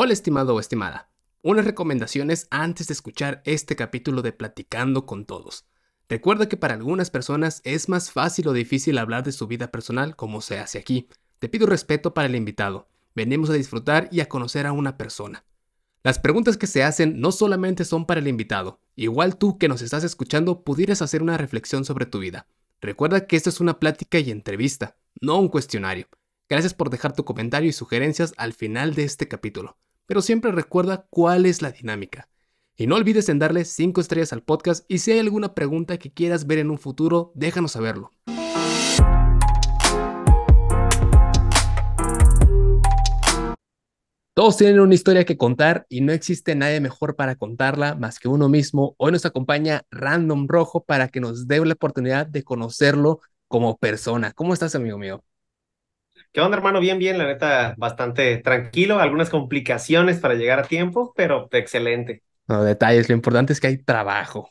[0.00, 1.10] Hola estimado o estimada.
[1.42, 5.66] Unas recomendaciones antes de escuchar este capítulo de Platicando con Todos.
[6.08, 10.14] Recuerda que para algunas personas es más fácil o difícil hablar de su vida personal
[10.14, 11.08] como se hace aquí.
[11.40, 12.86] Te pido respeto para el invitado.
[13.16, 15.44] Venimos a disfrutar y a conocer a una persona.
[16.04, 18.78] Las preguntas que se hacen no solamente son para el invitado.
[18.94, 22.46] Igual tú que nos estás escuchando pudieras hacer una reflexión sobre tu vida.
[22.80, 26.06] Recuerda que esto es una plática y entrevista, no un cuestionario.
[26.48, 29.76] Gracias por dejar tu comentario y sugerencias al final de este capítulo
[30.08, 32.30] pero siempre recuerda cuál es la dinámica.
[32.74, 36.10] Y no olvides en darle 5 estrellas al podcast y si hay alguna pregunta que
[36.10, 38.10] quieras ver en un futuro, déjanos saberlo.
[44.32, 48.28] Todos tienen una historia que contar y no existe nadie mejor para contarla más que
[48.28, 48.94] uno mismo.
[48.96, 54.32] Hoy nos acompaña Random Rojo para que nos dé la oportunidad de conocerlo como persona.
[54.32, 55.22] ¿Cómo estás, amigo mío?
[56.38, 56.78] ¿Qué onda, hermano?
[56.78, 62.22] Bien, bien, la neta, bastante tranquilo, algunas complicaciones para llegar a tiempo, pero excelente.
[62.46, 64.48] No, detalles, lo importante es que hay trabajo.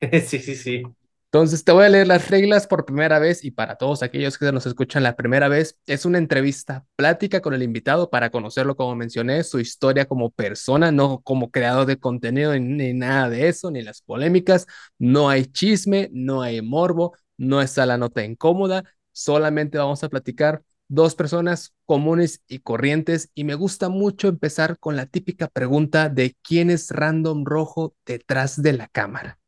[0.24, 0.84] sí, sí, sí.
[1.24, 4.52] Entonces te voy a leer las reglas por primera vez y para todos aquellos que
[4.52, 8.94] nos escuchan la primera vez, es una entrevista, plática con el invitado para conocerlo, como
[8.94, 13.82] mencioné, su historia como persona, no como creador de contenido ni nada de eso, ni
[13.82, 18.84] las polémicas, no hay chisme, no hay morbo, no está la nota incómoda,
[19.22, 24.96] solamente vamos a platicar dos personas comunes y corrientes y me gusta mucho empezar con
[24.96, 29.38] la típica pregunta de quién es Random Rojo detrás de la cámara.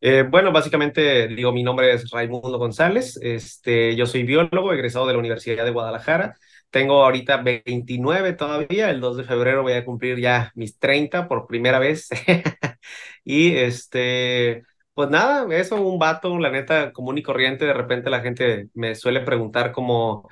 [0.00, 5.14] Eh, bueno, básicamente digo, mi nombre es Raimundo González, este, yo soy biólogo egresado de
[5.14, 6.36] la Universidad de Guadalajara,
[6.68, 11.46] tengo ahorita 29 todavía, el 2 de febrero voy a cumplir ya mis 30 por
[11.46, 12.08] primera vez
[13.24, 14.64] y este,
[14.94, 18.94] pues nada, eso, un vato, la neta, común y corriente, de repente la gente me
[18.94, 20.28] suele preguntar como,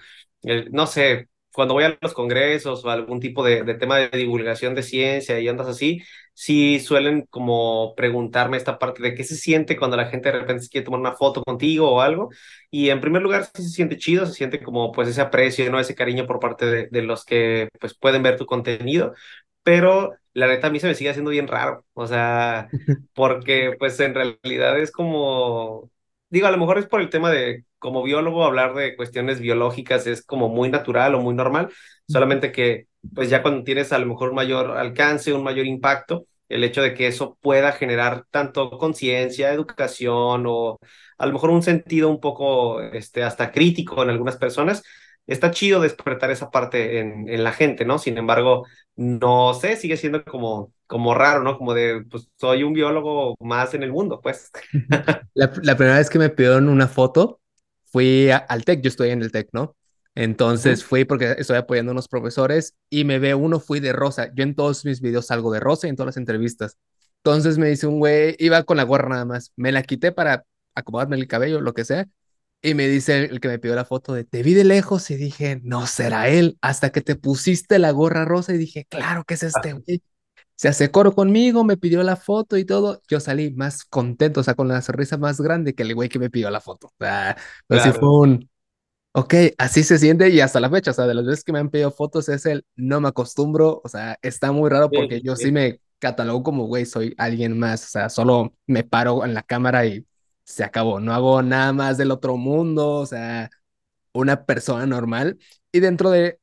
[0.71, 4.83] no sé, cuando voy a los congresos o algún tipo de, tema de divulgación de
[4.83, 6.01] ciencia y andas así,
[6.35, 10.69] sí suelen como preguntarme esta parte de qué se siente cuando la gente de repente
[10.71, 12.31] quiere tomar una foto contigo o algo.
[12.71, 15.79] Y en primer lugar, sí se siente chido, se siente como pues ese aprecio, ¿no?
[15.79, 19.15] Ese cariño por parte de, de los que pues pueden ver tu contenido
[19.63, 22.69] pero la neta a mí se me sigue haciendo bien raro, o sea,
[23.15, 25.91] porque pues en realidad es como,
[26.31, 30.07] digo, a lo mejor es por el tema de, como biólogo, hablar de cuestiones biológicas
[30.07, 31.71] es como muy natural o muy normal,
[32.09, 36.27] solamente que pues ya cuando tienes a lo mejor un mayor alcance, un mayor impacto,
[36.49, 40.79] el hecho de que eso pueda generar tanto conciencia, educación o
[41.19, 44.83] a lo mejor un sentido un poco este, hasta crítico en algunas personas,
[45.27, 47.99] está chido despertar esa parte en, en, la gente, ¿no?
[47.99, 48.67] Sin embargo,
[48.97, 51.59] no sé, sigue siendo como, como raro, ¿no?
[51.59, 54.51] Como de, pues soy un biólogo más en el mundo, pues.
[55.35, 57.41] La, la primera vez que me pidieron una foto,
[57.85, 59.77] fui al TEC, yo estoy en el TEC, ¿no?
[60.15, 64.31] Entonces fui porque estoy apoyando a unos profesores y me ve uno, fui de rosa.
[64.35, 66.77] Yo en todos mis videos salgo de rosa y en todas las entrevistas.
[67.19, 69.53] Entonces me dice un güey, iba con la gorra nada más.
[69.57, 70.45] Me la quité para
[70.75, 72.09] acomodarme el cabello, lo que sea.
[72.63, 75.17] Y me dice el, que me pidió la foto de, te vi de lejos y
[75.17, 79.35] dije, no será él, hasta que te pusiste la gorra rosa y dije, claro que
[79.35, 80.03] es este güey.
[80.55, 83.03] Se hace coro conmigo, me pidió la foto y todo.
[83.09, 86.21] Yo salí más contento, o sea, con la sonrisa más grande que el güey que
[86.21, 86.87] me pidió la foto.
[86.87, 87.37] O sea,
[87.69, 88.49] así fue un,
[89.13, 91.59] ok, así se siente y hasta la fecha, o sea, de las veces que me
[91.59, 95.37] han pedido fotos es el, no me acostumbro, o sea, está muy raro porque yo
[95.37, 99.43] sí me catalogo como, güey, soy alguien más, o sea, solo me paro en la
[99.43, 100.07] cámara y
[100.53, 103.51] se acabó, no hago nada más del otro mundo, o sea,
[104.13, 105.39] una persona normal.
[105.73, 106.41] Y dentro de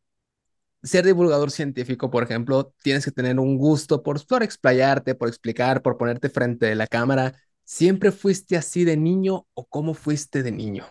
[0.84, 5.81] ser divulgador científico, por ejemplo, tienes que tener un gusto por, por explayarte, por explicar,
[5.84, 7.36] por ponerte frente a la cámara.
[7.66, 10.86] ¿Siempre fuiste así de niño o cómo fuiste de niño?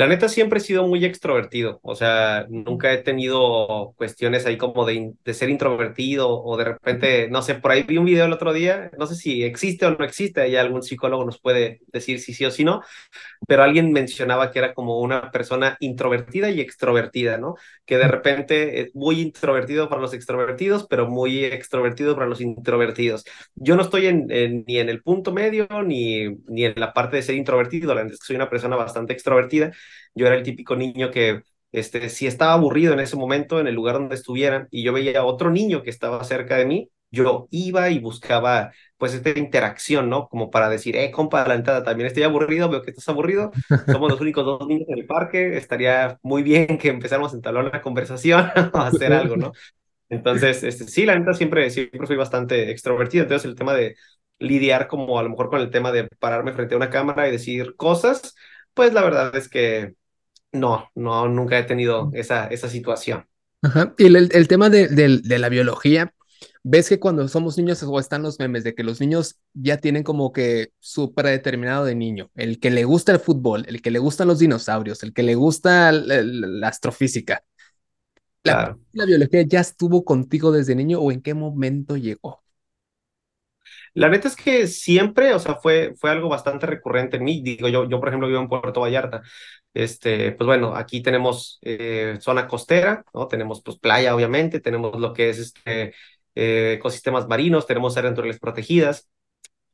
[0.00, 4.86] La neta siempre he sido muy extrovertido, o sea, nunca he tenido cuestiones ahí como
[4.86, 8.32] de, de, ser introvertido o de repente, no sé, por ahí vi un video el
[8.32, 12.18] otro día, no sé si existe o no existe, ahí algún psicólogo nos puede decir
[12.18, 12.80] si sí o si no,
[13.46, 17.56] pero alguien mencionaba que era como una persona introvertida y extrovertida, ¿no?
[17.84, 23.26] Que de repente es muy introvertido para los extrovertidos, pero muy extrovertido para los introvertidos.
[23.54, 27.16] Yo no estoy en, en, ni en el punto medio ni, ni en la parte
[27.16, 29.72] de ser introvertido, la verdad es que soy una persona bastante extrovertida
[30.14, 31.42] yo era el típico niño que,
[31.72, 35.20] este, si estaba aburrido en ese momento, en el lugar donde estuviera, y yo veía
[35.20, 40.08] a otro niño que estaba cerca de mí, yo iba y buscaba pues esta interacción,
[40.08, 40.28] ¿no?
[40.28, 43.50] Como para decir, eh, compa, la entrada también estoy aburrido, veo que estás aburrido,
[43.86, 47.64] somos los únicos dos niños en el parque, estaría muy bien que empezáramos a entablar
[47.64, 49.52] una conversación o hacer algo, ¿no?
[50.08, 53.96] Entonces, este, sí, la neta siempre, siempre fui bastante extrovertido, entonces el tema de
[54.38, 57.32] lidiar como a lo mejor con el tema de pararme frente a una cámara y
[57.32, 58.34] decir cosas,
[58.74, 59.94] pues la verdad es que
[60.52, 63.28] no, no, nunca he tenido esa, esa situación.
[63.62, 63.94] Ajá.
[63.98, 66.14] Y el, el tema de, de la biología,
[66.62, 70.02] ves que cuando somos niños o están los memes de que los niños ya tienen
[70.02, 73.98] como que su predeterminado de niño, el que le gusta el fútbol, el que le
[73.98, 77.44] gustan los dinosaurios, el que le gusta la, la- la astrofísica.
[78.44, 78.80] ¿La, Claro.
[78.92, 82.39] la biología ya estuvo contigo desde niño o en qué momento llegó?
[83.94, 87.42] La neta es que siempre, o sea, fue, fue algo bastante recurrente en mí.
[87.42, 89.22] Digo, yo, yo, por ejemplo, vivo en Puerto Vallarta.
[89.74, 93.28] Este, pues bueno, aquí tenemos eh, zona costera, ¿no?
[93.28, 95.94] Tenemos pues playa, obviamente, tenemos lo que es este,
[96.34, 99.08] eh, ecosistemas marinos, tenemos áreas naturales protegidas.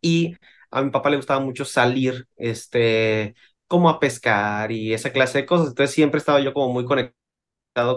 [0.00, 0.36] Y
[0.70, 3.34] a mi papá le gustaba mucho salir, este,
[3.66, 5.68] como a pescar y esa clase de cosas.
[5.68, 7.16] Entonces siempre estaba yo como muy conectado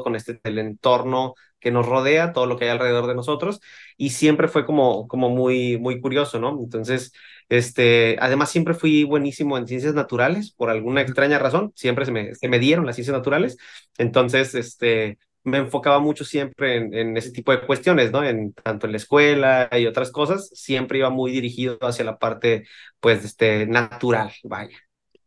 [0.03, 3.59] con este el entorno que nos rodea, todo lo que hay alrededor de nosotros,
[3.97, 6.57] y siempre fue como, como muy, muy curioso, ¿no?
[6.61, 7.11] Entonces,
[7.49, 12.35] este, además siempre fui buenísimo en ciencias naturales, por alguna extraña razón, siempre se me,
[12.35, 13.57] se me dieron las ciencias naturales,
[13.97, 18.23] entonces, este, me enfocaba mucho siempre en, en ese tipo de cuestiones, ¿no?
[18.23, 22.65] En tanto en la escuela y otras cosas, siempre iba muy dirigido hacia la parte,
[22.99, 24.77] pues, este, natural, vaya.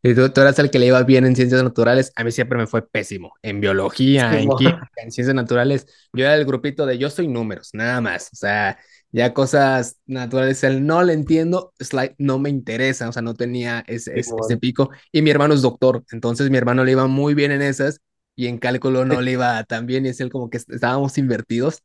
[0.02, 2.58] Y tú, tú eras el que le iba bien en ciencias naturales, a mí siempre
[2.58, 3.34] me fue pésimo.
[3.43, 7.70] En biología, en química, en ciencias naturales, yo era el grupito de yo soy números,
[7.72, 8.28] nada más.
[8.32, 8.78] O sea,
[9.12, 13.84] ya cosas naturales, el no le entiendo, slide no me interesa, o sea, no tenía
[13.87, 14.90] ese, ese, ese pico.
[15.12, 18.00] Y mi hermano es doctor, entonces mi hermano le iba muy bien en esas
[18.34, 21.16] y en cálculo no le iba tan bien y es el como que est- estábamos
[21.19, 21.82] invertidos.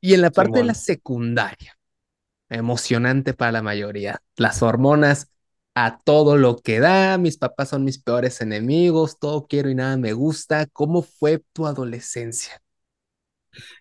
[0.00, 1.76] Y en la parte de la secundaria
[2.48, 4.22] emocionante para la mayoría.
[4.36, 5.30] Las hormonas
[5.84, 9.96] a todo lo que da, mis papás son mis peores enemigos, todo quiero y nada
[9.96, 10.66] me gusta.
[10.66, 12.60] ¿Cómo fue tu adolescencia?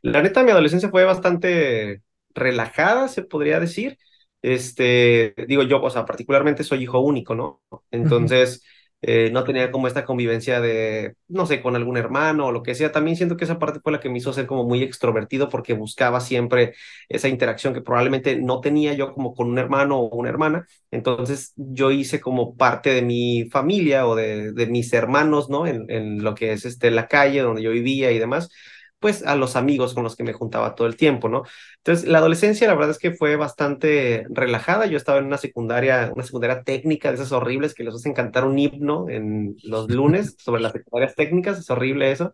[0.01, 2.01] La neta, mi adolescencia fue bastante
[2.33, 3.97] relajada, se podría decir.
[4.41, 7.61] Este, digo yo, o sea, particularmente soy hijo único, ¿no?
[7.91, 8.63] Entonces,
[9.01, 12.75] eh, no tenía como esta convivencia de, no sé, con algún hermano o lo que
[12.75, 12.91] sea.
[12.91, 15.73] También siento que esa parte fue la que me hizo ser como muy extrovertido porque
[15.73, 16.73] buscaba siempre
[17.09, 20.67] esa interacción que probablemente no tenía yo como con un hermano o una hermana.
[20.91, 25.67] Entonces, yo hice como parte de mi familia o de, de mis hermanos, ¿no?
[25.67, 28.49] En, en lo que es este, la calle donde yo vivía y demás
[28.99, 31.43] pues a los amigos con los que me juntaba todo el tiempo, ¿no?
[31.77, 34.87] Entonces, la adolescencia, la verdad es que fue bastante relajada.
[34.87, 38.45] Yo estaba en una secundaria, una secundaria técnica de esas horribles que les hacen cantar
[38.45, 42.33] un himno en los lunes sobre las secundarias técnicas, es horrible eso.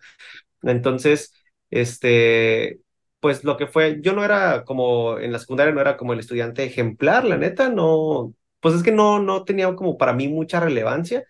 [0.63, 1.33] Entonces,
[1.69, 2.79] este,
[3.19, 6.19] pues lo que fue, yo no era como, en la secundaria no era como el
[6.19, 10.59] estudiante ejemplar, la neta, no, pues es que no, no tenía como para mí mucha
[10.59, 11.25] relevancia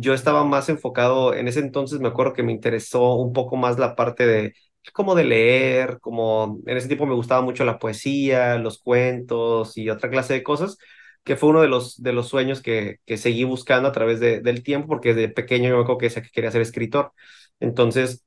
[0.00, 3.78] yo estaba más enfocado, en ese entonces me acuerdo que me interesó un poco más
[3.78, 4.54] la parte de
[4.92, 9.88] como de leer, como en ese tiempo me gustaba mucho la poesía, los cuentos y
[9.90, 10.76] otra clase de cosas,
[11.24, 14.40] que fue uno de los, de los sueños que, que seguí buscando a través de,
[14.40, 17.12] del tiempo, porque desde pequeño yo me acuerdo que que quería ser escritor.
[17.60, 18.24] Entonces,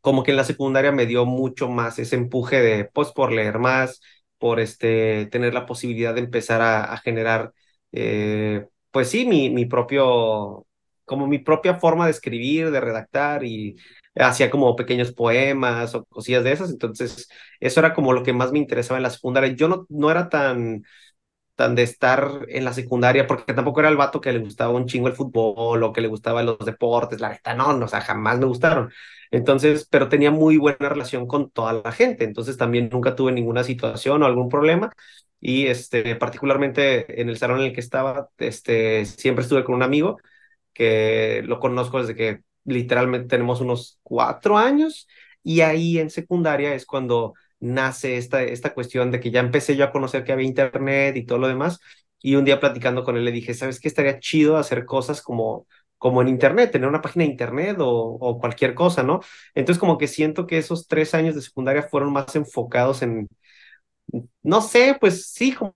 [0.00, 3.58] como que en la secundaria me dio mucho más ese empuje de, pues, por leer
[3.58, 4.00] más,
[4.38, 7.52] por este, tener la posibilidad de empezar a, a generar,
[7.92, 10.65] eh, pues sí, mi, mi propio,
[11.06, 13.76] como mi propia forma de escribir, de redactar y
[14.14, 16.70] hacía como pequeños poemas o cosillas de esas.
[16.70, 17.28] Entonces,
[17.60, 19.54] eso era como lo que más me interesaba en la secundaria.
[19.54, 20.84] Yo no, no era tan
[21.54, 24.86] tan de estar en la secundaria, porque tampoco era el vato que le gustaba un
[24.86, 28.00] chingo el fútbol o que le gustaban los deportes, la neta, no, no, o sea,
[28.02, 28.90] jamás me gustaron.
[29.30, 33.64] Entonces, pero tenía muy buena relación con toda la gente, entonces también nunca tuve ninguna
[33.64, 34.92] situación o algún problema.
[35.40, 39.82] Y este, particularmente en el salón en el que estaba, este, siempre estuve con un
[39.82, 40.18] amigo
[40.76, 45.08] que lo conozco desde que literalmente tenemos unos cuatro años
[45.42, 49.84] y ahí en secundaria es cuando nace esta, esta cuestión de que ya empecé yo
[49.84, 51.80] a conocer que había internet y todo lo demás
[52.20, 53.88] y un día platicando con él le dije, ¿sabes qué?
[53.88, 55.66] Estaría chido hacer cosas como
[55.98, 59.20] como en internet, tener una página de internet o, o cualquier cosa, ¿no?
[59.54, 63.28] Entonces como que siento que esos tres años de secundaria fueron más enfocados en,
[64.42, 65.74] no sé, pues sí, como,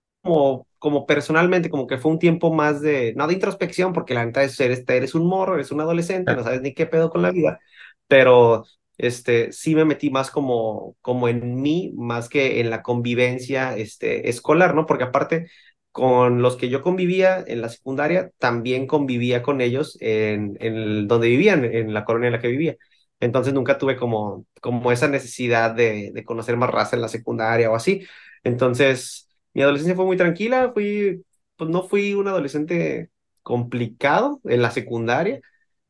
[0.79, 4.43] como personalmente, como que fue un tiempo más de, no de introspección, porque la neta
[4.43, 7.31] es, eres, eres un morro, eres un adolescente, no sabes ni qué pedo con la
[7.31, 7.59] vida,
[8.07, 8.65] pero
[8.97, 14.29] este, sí me metí más como, como en mí, más que en la convivencia este,
[14.29, 14.85] escolar, ¿no?
[14.85, 15.49] Porque aparte,
[15.91, 21.07] con los que yo convivía en la secundaria, también convivía con ellos en, en el-
[21.07, 22.75] donde vivían, en la colonia en la que vivía.
[23.19, 27.69] Entonces nunca tuve como, como esa necesidad de, de conocer más raza en la secundaria
[27.71, 28.05] o así.
[28.43, 33.11] Entonces, mi adolescencia fue muy tranquila, pues no fui un adolescente
[33.43, 35.41] complicado en la secundaria,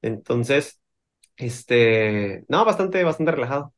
[0.01, 0.79] entonces,
[1.37, 3.73] este, no, bastante, bastante relajado.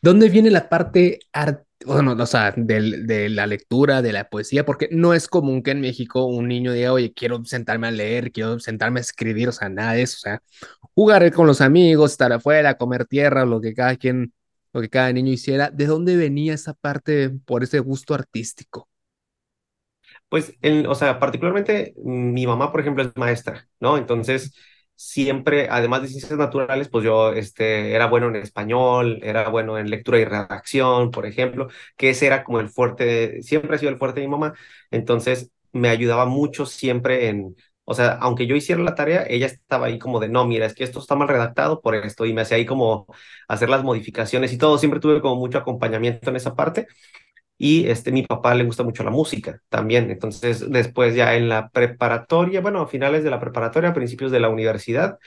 [0.00, 4.64] ¿Dónde viene la parte art o sea, del- de, la lectura, de la poesía?
[4.64, 8.32] Porque no es común que en México un niño diga, oye, quiero sentarme a leer,
[8.32, 10.42] quiero sentarme a escribir, o sea, nada de eso, o sea,
[10.94, 14.32] jugar con los amigos, estar afuera, comer tierra, lo que cada quien
[14.72, 15.70] lo que cada niño hiciera.
[15.70, 18.88] ¿De dónde venía esa parte por ese gusto artístico?
[20.34, 23.96] Pues, en, o sea, particularmente mi mamá, por ejemplo, es maestra, ¿no?
[23.96, 24.52] Entonces,
[24.96, 29.90] siempre, además de ciencias naturales, pues yo este, era bueno en español, era bueno en
[29.90, 33.98] lectura y redacción, por ejemplo, que ese era como el fuerte, siempre ha sido el
[33.98, 34.54] fuerte de mi mamá.
[34.90, 39.86] Entonces, me ayudaba mucho siempre en, o sea, aunque yo hiciera la tarea, ella estaba
[39.86, 42.40] ahí como de, no, mira, es que esto está mal redactado por esto, y me
[42.42, 43.06] hacía ahí como
[43.48, 44.78] hacer las modificaciones y todo.
[44.78, 46.86] Siempre tuve como mucho acompañamiento en esa parte.
[47.56, 50.10] Y este, mi papá le gusta mucho la música también.
[50.10, 54.48] Entonces, después ya en la preparatoria, bueno, a finales de la preparatoria, principios de la
[54.48, 55.18] universidad,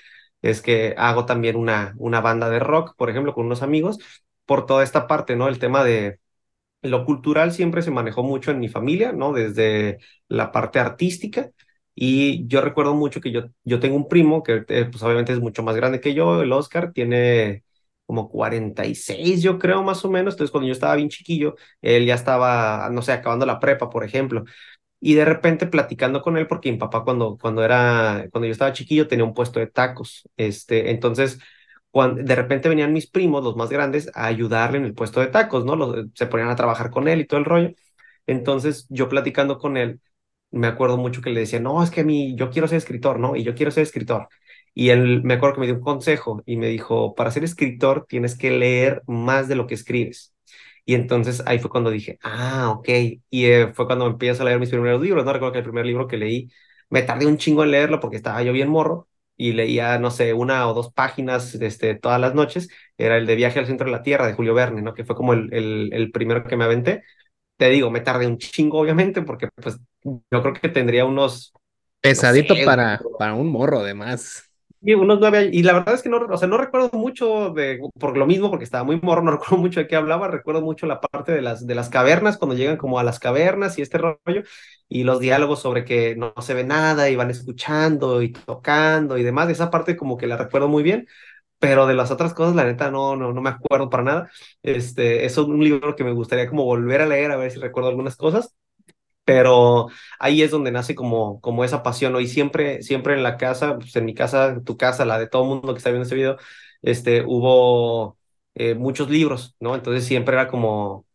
[0.42, 3.98] es que hago también una, una banda de rock, por ejemplo, con unos amigos,
[4.46, 5.48] por toda esta parte, ¿no?
[5.48, 6.20] El tema de
[6.82, 9.34] lo cultural siempre se manejó mucho en mi familia, ¿no?
[9.34, 11.52] Desde la parte artística.
[11.96, 15.40] Y yo recuerdo mucho que yo, yo tengo un primo que, eh, pues obviamente es
[15.40, 17.64] mucho más grande que yo, el Oscar, tiene
[18.08, 20.36] como 46, yo creo, más o menos.
[20.36, 24.06] Entonces, cuando yo estaba bien chiquillo, él ya estaba, no sé, acabando la prepa, por
[24.06, 24.46] ejemplo.
[25.00, 28.74] Y de repente platicando con él, porque mi papá cuando, cuando era, cuando yo estaba
[28.74, 30.28] chiquillo tenía un puesto de tacos.
[30.38, 31.40] Este, entonces,
[31.92, 35.28] cuando, de repente venían mis primos, los más grandes, a ayudarle en el puesto de
[35.28, 35.76] tacos, ¿no?
[35.76, 37.72] Los, se ponían a trabajar con él y todo el rollo.
[38.28, 40.02] Entonces, yo platicando con él,
[40.52, 43.20] me acuerdo mucho que le decía, no, es que a mí, yo quiero ser escritor,
[43.20, 43.36] ¿no?
[43.36, 44.30] Y yo quiero ser escritor.
[44.80, 48.06] Y él me acuerdo que me dio un consejo y me dijo, para ser escritor
[48.08, 50.36] tienes que leer más de lo que escribes.
[50.86, 52.88] Y entonces ahí fue cuando dije, ah, ok.
[53.32, 55.34] Y eh, fue cuando empiezo a leer mis primeros libros, ¿no?
[55.34, 56.52] Recuerdo que el primer libro que leí,
[56.92, 60.34] me tardé un chingo en leerlo porque estaba yo bien morro y leía, no sé,
[60.34, 62.70] una o dos páginas este, todas las noches.
[63.00, 64.94] Era el de Viaje al Centro de la Tierra de Julio Verne, ¿no?
[64.94, 67.04] Que fue como el, el, el primero que me aventé.
[67.58, 71.52] Te digo, me tardé un chingo, obviamente, porque pues yo creo que tendría unos...
[72.00, 74.48] Pesadito para, para un morro, además.
[74.82, 77.80] Y unos nueve y la verdad es que no, o sea, no recuerdo mucho de,
[78.00, 80.86] por lo mismo, porque estaba muy morro, no recuerdo mucho de qué hablaba, recuerdo mucho
[80.86, 83.98] la parte de las, de las cavernas, cuando llegan como a las cavernas y este
[83.98, 84.44] rollo,
[84.88, 89.24] y los diálogos sobre que no, se ve nada y van escuchando y tocando y
[89.24, 91.08] demás, esa parte como que la recuerdo muy bien,
[91.60, 94.32] pero de las otras cosas, la neta, no, no, no me acuerdo para nada.
[94.62, 97.90] Este, es un libro que me gustaría como volver a leer, a ver si recuerdo
[97.90, 98.56] algunas cosas,
[99.28, 102.22] pero ahí es donde nace como, como esa pasión, ¿no?
[102.22, 105.44] Y siempre, siempre en la casa, pues en mi casa, tu casa, la de todo
[105.44, 106.38] el mundo que está viendo este video,
[106.82, 108.18] este, hubo
[108.56, 109.76] eh, muchos libros, ¿no?
[109.76, 111.06] Entonces siempre era como,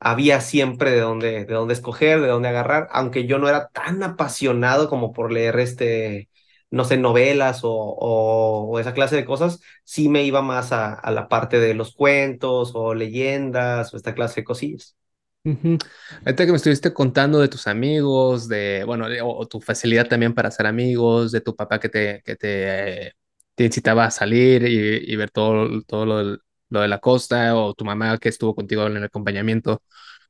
[0.00, 4.02] había siempre de dónde, de dónde escoger, de dónde agarrar, aunque yo no era tan
[4.02, 6.28] apasionado como por leer este,
[6.70, 11.10] no sé, novelas o, o, esa clase de cosas, sí me iba más a, a
[11.12, 14.96] la parte de los cuentos o leyendas o esta clase de cosillas.
[15.44, 20.48] Ahorita que me estuviste contando de tus amigos, de, bueno, o, tu facilidad también para
[20.48, 23.14] hacer amigos, de tu papá que te, que te,
[23.54, 27.84] te incitaba a salir y, ver todo, todo lo, lo, de la costa, o tu
[27.84, 29.82] mamá que estuvo contigo en el acompañamiento,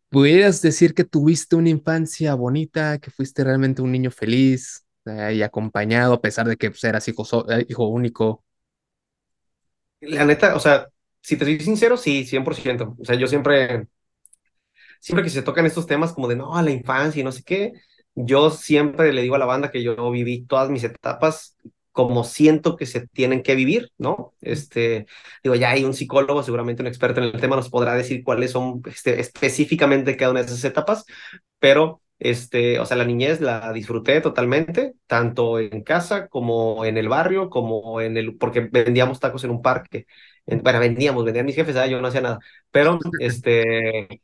[0.09, 5.43] ¿pudieras decir que tuviste una infancia bonita, que fuiste realmente un niño feliz eh, y
[5.43, 8.45] acompañado, a pesar de que pues, eras hijo, eh, hijo único?
[10.01, 10.89] La neta, o sea,
[11.21, 12.97] si te soy sincero, sí, 100%.
[12.99, 13.87] O sea, yo siempre
[15.01, 17.73] siempre que se tocan estos temas como de, no, la infancia y no sé qué,
[18.15, 21.57] yo siempre le digo a la banda que yo viví todas mis etapas
[21.93, 24.35] como siento que se tienen que vivir, ¿no?
[24.41, 25.07] Este,
[25.43, 28.53] digo, ya hay un psicólogo, seguramente un experto en el tema, nos podrá decir cuáles
[28.53, 31.05] son este, específicamente cada una de esas etapas,
[31.59, 37.09] pero, este, o sea, la niñez la disfruté totalmente, tanto en casa como en el
[37.09, 40.07] barrio, como en el, porque vendíamos tacos en un parque,
[40.47, 42.39] en, bueno, vendíamos, vendían mis jefes, ah, yo no hacía nada,
[42.71, 44.23] pero, este,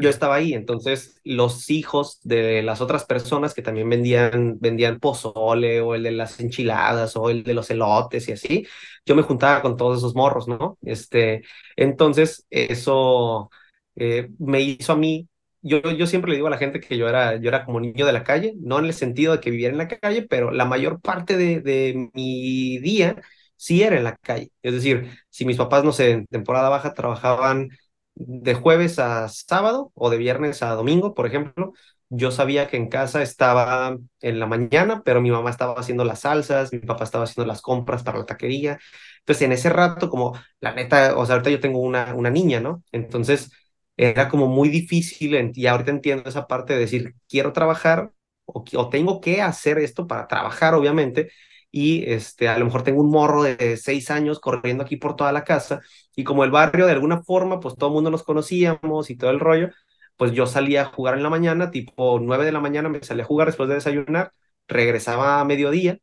[0.00, 5.80] yo estaba ahí, entonces los hijos de las otras personas que también vendían, vendían pozole
[5.80, 8.66] o el de las enchiladas o el de los elotes y así,
[9.06, 10.78] yo me juntaba con todos esos morros, ¿no?
[10.82, 11.42] Este,
[11.76, 13.50] entonces eso
[13.96, 15.28] eh, me hizo a mí,
[15.62, 18.06] yo, yo siempre le digo a la gente que yo era, yo era como niño
[18.06, 20.64] de la calle, no en el sentido de que viviera en la calle, pero la
[20.64, 23.20] mayor parte de, de mi día
[23.56, 24.50] sí era en la calle.
[24.62, 27.70] Es decir, si mis papás, no sé, en temporada baja trabajaban
[28.16, 31.72] de jueves a sábado o de viernes a domingo, por ejemplo,
[32.08, 36.20] yo sabía que en casa estaba en la mañana, pero mi mamá estaba haciendo las
[36.20, 38.78] salsas, mi papá estaba haciendo las compras para la taquería.
[39.20, 42.60] Entonces, en ese rato, como la neta, o sea, ahorita yo tengo una, una niña,
[42.60, 42.82] ¿no?
[42.92, 43.50] Entonces,
[43.96, 48.12] era como muy difícil, y ahorita entiendo esa parte de decir, quiero trabajar
[48.44, 51.30] o, o tengo que hacer esto para trabajar, obviamente,
[51.70, 55.32] y este, a lo mejor tengo un morro de seis años corriendo aquí por toda
[55.32, 55.80] la casa
[56.14, 59.30] y como el barrio de alguna forma, pues todo el mundo nos conocíamos y todo
[59.30, 59.70] el rollo,
[60.16, 63.24] pues yo salía a jugar en la mañana, tipo nueve de la mañana me salía
[63.24, 64.32] a jugar después de desayunar,
[64.68, 65.98] regresaba a mediodía,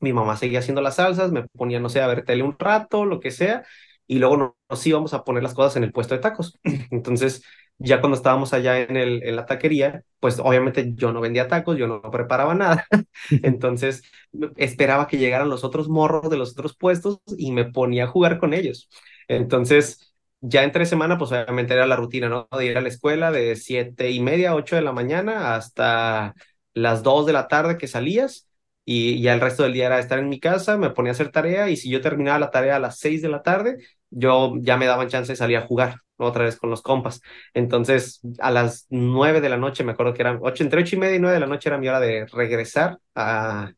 [0.00, 3.04] mi mamá seguía haciendo las salsas, me ponía, no sé, a ver tele un rato,
[3.06, 3.64] lo que sea,
[4.06, 6.58] y luego nos íbamos a poner las cosas en el puesto de tacos.
[6.90, 7.42] Entonces,
[7.78, 11.76] ya cuando estábamos allá en, el, en la taquería, pues obviamente yo no vendía tacos,
[11.76, 12.86] yo no preparaba nada.
[13.42, 14.02] Entonces,
[14.56, 18.38] esperaba que llegaran los otros morros de los otros puestos y me ponía a jugar
[18.38, 18.88] con ellos.
[19.28, 22.48] Entonces, ya entre semana, pues obviamente era la rutina, ¿no?
[22.56, 26.34] De ir a la escuela de siete y media, ocho de la mañana hasta
[26.74, 28.48] las dos de la tarde que salías
[28.84, 31.30] y ya el resto del día era estar en mi casa, me ponía a hacer
[31.30, 33.78] tarea y si yo terminaba la tarea a las seis de la tarde,
[34.14, 37.20] yo ya me daban chance de salir a jugar otra vez con los compas.
[37.54, 40.98] Entonces, a las nueve de la noche, me acuerdo que eran ocho, entre ocho y
[40.98, 43.72] media y nueve de la noche era mi hora de regresar a,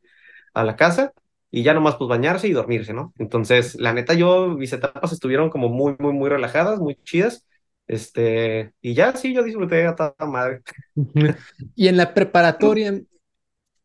[0.55, 1.12] a la casa
[1.50, 3.12] y ya nomás pues bañarse y dormirse, ¿no?
[3.19, 7.47] Entonces, la neta, yo, mis etapas estuvieron como muy, muy, muy relajadas, muy chidas.
[7.87, 10.62] Este, y ya sí, yo disfruté a toda madre.
[11.75, 13.00] Y en la preparatoria,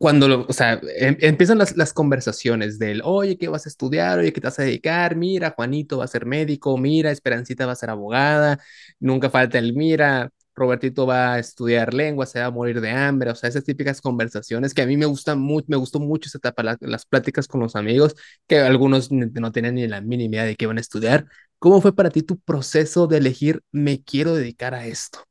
[0.01, 4.17] cuando, lo, o sea, em, empiezan las, las, conversaciones del, oye, ¿qué vas a estudiar?
[4.17, 5.15] Oye, ¿qué te vas a dedicar?
[5.15, 8.59] Mira, Juanito va a ser médico, mira, Esperancita va a ser abogada,
[8.99, 13.29] nunca falta el, mira, Robertito va a estudiar lengua, se va a morir de hambre,
[13.29, 16.39] o sea, esas típicas conversaciones que a mí me gustan mucho, me gustó mucho esa
[16.39, 18.15] etapa, la, las pláticas con los amigos,
[18.47, 21.27] que algunos no tenían ni la mínima idea de qué iban a estudiar.
[21.59, 25.30] ¿Cómo fue para ti tu proceso de elegir, me quiero dedicar a esto?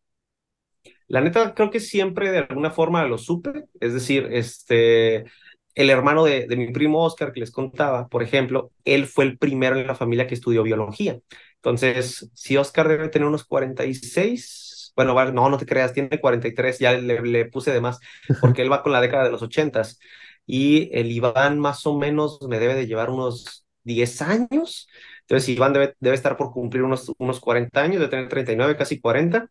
[1.10, 5.24] La neta, creo que siempre de alguna forma lo supe, es decir, este,
[5.74, 9.36] el hermano de, de, mi primo Oscar que les contaba, por ejemplo, él fue el
[9.36, 11.18] primero en la familia que estudió biología.
[11.56, 16.92] Entonces, si Oscar debe tener unos 46, bueno, no, no te creas, tiene 43, ya
[16.92, 17.98] le, le puse de más,
[18.40, 19.82] porque él va con la década de los 80
[20.46, 24.88] y el Iván más o menos me debe de llevar unos 10 años.
[25.22, 29.00] Entonces, Iván debe, debe estar por cumplir unos, unos 40 años, de tener 39, casi
[29.00, 29.48] 40.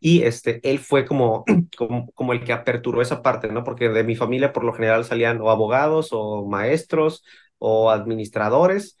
[0.00, 1.44] Y este, él fue como,
[1.76, 3.64] como, como, el que aperturó esa parte, ¿no?
[3.64, 7.24] Porque de mi familia por lo general salían o abogados o maestros
[7.58, 8.96] o administradores,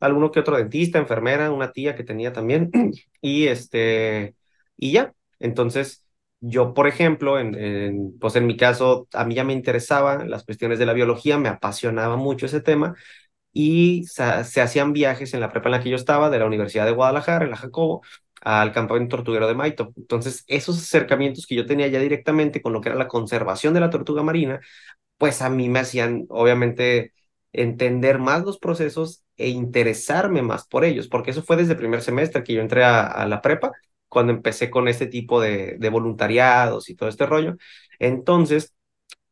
[0.00, 2.70] alguno que otro dentista, enfermera, una tía que tenía también,
[3.20, 4.36] y este,
[4.76, 5.14] y ya.
[5.40, 6.06] Entonces,
[6.40, 10.44] yo, por ejemplo, en, en, pues en mi caso, a mí ya me interesaban las
[10.44, 12.94] cuestiones de la biología, me apasionaba mucho ese tema,
[13.52, 16.46] y se, se hacían viajes en la prepa en la que yo estaba, de la
[16.46, 18.02] Universidad de Guadalajara, en la Jacobo,
[18.44, 19.92] al campamento tortuguero de Maito.
[19.96, 23.80] Entonces, esos acercamientos que yo tenía ya directamente con lo que era la conservación de
[23.80, 24.60] la tortuga marina,
[25.18, 27.14] pues a mí me hacían, obviamente,
[27.52, 32.02] entender más los procesos e interesarme más por ellos, porque eso fue desde el primer
[32.02, 33.72] semestre que yo entré a, la prepa,
[34.08, 37.56] cuando empecé con este tipo de voluntariados y todo este rollo.
[37.98, 38.74] Entonces,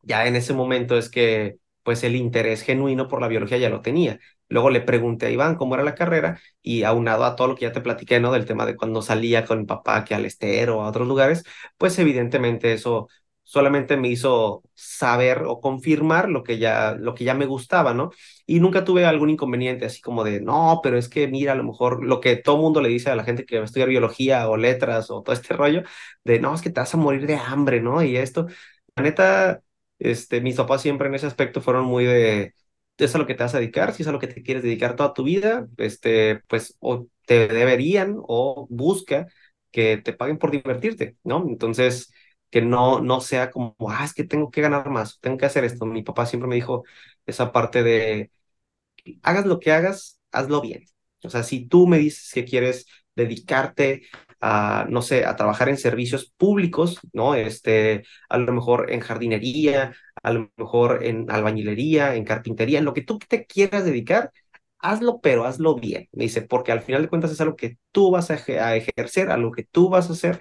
[0.02, 3.82] ya en ese momento es que pues el interés genuino por la biología ya lo
[3.82, 4.18] tenía.
[4.48, 7.62] Luego le pregunté a Iván cómo era la carrera y aunado a todo lo que
[7.62, 8.32] ya te platiqué, ¿no?
[8.32, 11.44] Del tema de cuando salía con papá que al estero o a otros lugares,
[11.78, 13.08] pues evidentemente eso
[13.44, 18.10] solamente me hizo saber o confirmar lo que ya, lo que ya me gustaba, ¿no?
[18.46, 21.64] Y nunca tuve algún inconveniente así como de, no, pero es que mira, a lo
[21.64, 24.48] mejor lo que todo mundo le dice a la gente que va a estudiar biología
[24.48, 25.82] o letras o todo este rollo,
[26.24, 28.02] de, no, es que te vas a morir de hambre, ¿no?
[28.02, 28.46] Y esto,
[28.96, 29.62] la neta,
[30.02, 32.54] este, mis papás siempre en ese aspecto fueron muy de,
[32.98, 34.62] es a lo que te vas a dedicar, si es a lo que te quieres
[34.62, 39.26] dedicar toda tu vida, este, pues o te deberían o busca
[39.70, 41.44] que te paguen por divertirte, ¿no?
[41.48, 42.12] Entonces,
[42.50, 45.64] que no, no sea como, ah, es que tengo que ganar más, tengo que hacer
[45.64, 45.86] esto.
[45.86, 46.84] Mi papá siempre me dijo
[47.26, 48.30] esa parte de,
[49.22, 50.84] hagas lo que hagas, hazlo bien.
[51.24, 54.02] O sea, si tú me dices que quieres dedicarte
[54.42, 57.34] a, no sé, a trabajar en servicios públicos, ¿no?
[57.36, 62.94] Este, a lo mejor en jardinería, a lo mejor en albañilería, en carpintería, en lo
[62.94, 64.32] que tú te quieras dedicar,
[64.78, 66.08] hazlo, pero hazlo bien.
[66.12, 69.30] Me dice, porque al final de cuentas es algo que tú vas a, a ejercer,
[69.30, 70.40] algo que tú vas a hacer.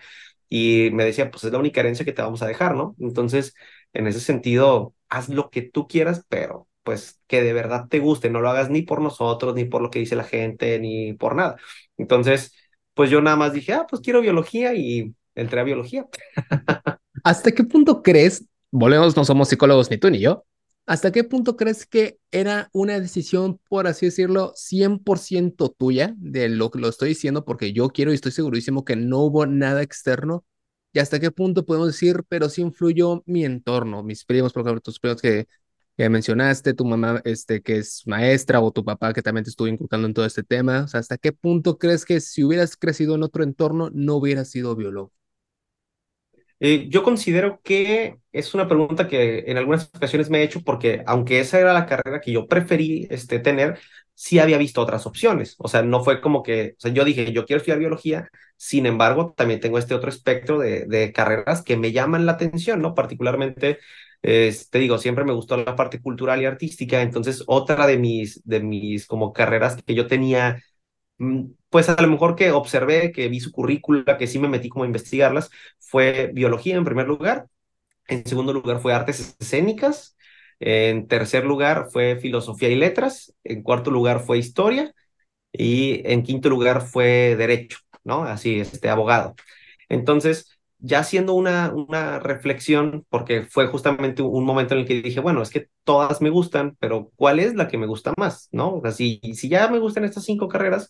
[0.49, 2.95] Y me decía, pues es la única herencia que te vamos a dejar, ¿no?
[2.99, 3.55] Entonces,
[3.93, 8.29] en ese sentido, haz lo que tú quieras, pero pues que de verdad te guste,
[8.31, 11.35] no lo hagas ni por nosotros, ni por lo que dice la gente, ni por
[11.35, 11.57] nada.
[11.97, 12.53] Entonces,
[13.01, 16.07] pues yo nada más dije, ah, pues quiero biología y entré a biología.
[17.23, 20.45] ¿Hasta qué punto crees, volvemos, no somos psicólogos ni tú ni yo,
[20.85, 26.69] ¿hasta qué punto crees que era una decisión, por así decirlo, 100% tuya de lo
[26.69, 30.45] que lo estoy diciendo porque yo quiero y estoy segurísimo que no hubo nada externo?
[30.93, 34.81] ¿Y hasta qué punto podemos decir, pero sí influyó mi entorno, mis primos, por ejemplo,
[34.81, 35.47] tus primos que
[36.01, 39.67] que mencionaste, tu mamá este, que es maestra o tu papá que también te estuvo
[39.67, 40.85] inculcando en todo este tema?
[40.85, 44.49] O sea, ¿hasta qué punto crees que si hubieras crecido en otro entorno no hubieras
[44.49, 45.13] sido biólogo?
[46.63, 51.03] Eh, yo considero que es una pregunta que en algunas ocasiones me he hecho porque
[51.07, 53.79] aunque esa era la carrera que yo preferí este, tener,
[54.13, 55.55] sí había visto otras opciones.
[55.57, 58.85] O sea, no fue como que, o sea, yo dije, yo quiero estudiar biología, sin
[58.85, 62.93] embargo, también tengo este otro espectro de, de carreras que me llaman la atención, ¿no?
[62.93, 63.79] Particularmente
[64.21, 68.59] te digo, siempre me gustó la parte cultural y artística, entonces otra de mis, de
[68.61, 70.61] mis como carreras que yo tenía
[71.69, 74.83] pues a lo mejor que observé, que vi su currícula, que sí me metí como
[74.83, 77.47] a investigarlas, fue biología en primer lugar,
[78.07, 80.17] en segundo lugar fue artes escénicas,
[80.59, 84.93] en tercer lugar fue filosofía y letras, en cuarto lugar fue historia
[85.51, 88.23] y en quinto lugar fue derecho, ¿no?
[88.23, 89.35] Así, este abogado.
[89.89, 95.19] Entonces, ya haciendo una, una reflexión, porque fue justamente un momento en el que dije,
[95.19, 98.49] bueno, es que todas me gustan, pero ¿cuál es la que me gusta más?
[98.51, 98.75] ¿No?
[98.77, 100.89] O sea, si, si ya me gustan estas cinco carreras,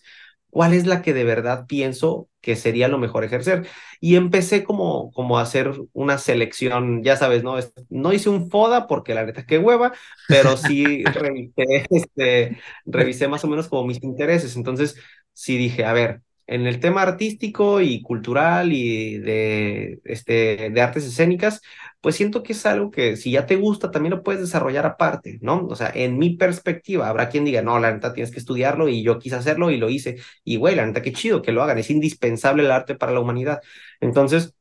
[0.49, 3.67] ¿cuál es la que de verdad pienso que sería lo mejor ejercer?
[3.99, 7.55] Y empecé como, como a hacer una selección, ya sabes, ¿no?
[7.89, 9.93] No hice un FODA porque la neta qué hueva,
[10.27, 14.55] pero sí revisé, este, revisé más o menos como mis intereses.
[14.55, 14.95] Entonces,
[15.33, 21.05] sí dije, a ver, en el tema artístico y cultural y de, este, de artes
[21.05, 21.61] escénicas,
[22.01, 25.39] pues siento que es algo que si ya te gusta, también lo puedes desarrollar aparte,
[25.41, 25.65] ¿no?
[25.67, 29.03] O sea, en mi perspectiva, habrá quien diga, no, la neta tienes que estudiarlo y
[29.03, 30.17] yo quise hacerlo y lo hice.
[30.43, 33.19] Y güey, la neta qué chido que lo hagan, es indispensable el arte para la
[33.19, 33.61] humanidad.
[33.99, 34.53] Entonces,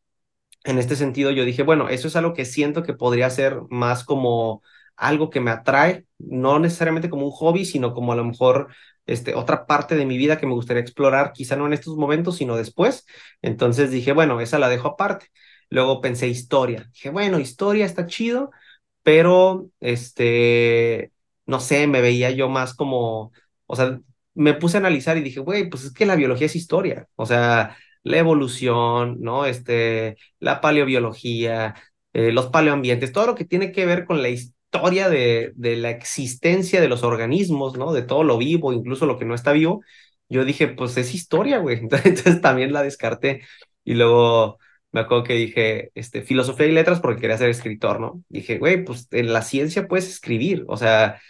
[0.64, 4.04] en este sentido, yo dije, bueno, eso es algo que siento que podría ser más
[4.04, 4.62] como
[5.00, 8.68] algo que me atrae, no necesariamente como un hobby, sino como a lo mejor
[9.06, 12.36] este, otra parte de mi vida que me gustaría explorar, quizá no en estos momentos,
[12.36, 13.06] sino después.
[13.42, 15.26] Entonces dije, bueno, esa la dejo aparte.
[15.70, 16.88] Luego pensé historia.
[16.92, 18.50] Dije, bueno, historia está chido,
[19.02, 21.12] pero este,
[21.46, 23.32] no sé, me veía yo más como,
[23.66, 24.00] o sea,
[24.34, 27.08] me puse a analizar y dije, güey, pues es que la biología es historia.
[27.16, 29.46] O sea, la evolución, ¿no?
[29.46, 31.74] Este, la paleobiología,
[32.12, 35.76] eh, los paleoambientes, todo lo que tiene que ver con la historia historia de, de,
[35.76, 37.92] la existencia de los organismos, ¿no?
[37.92, 39.82] De todo lo vivo, incluso lo que no está vivo,
[40.28, 41.78] yo dije, pues es historia, güey.
[41.82, 43.42] Entonces, también la descarté.
[43.84, 44.58] Y luego
[44.92, 48.22] me acuerdo que dije, este, filosofía y letras porque quería ser escritor, ¿no?
[48.28, 51.20] Dije, güey, pues en la ciencia puedes escribir, o sea,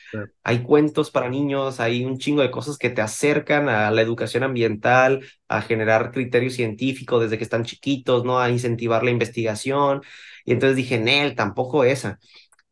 [0.43, 4.45] hay cuentos para niños, hay un chingo de cosas que te acercan a la educación
[4.45, 8.41] ambiental, a generar criterio científico desde que están chiquitos, ¿no?
[8.41, 10.03] A incentivar la investigación.
[10.45, 12.19] Y entonces dije, Nel, tampoco esa.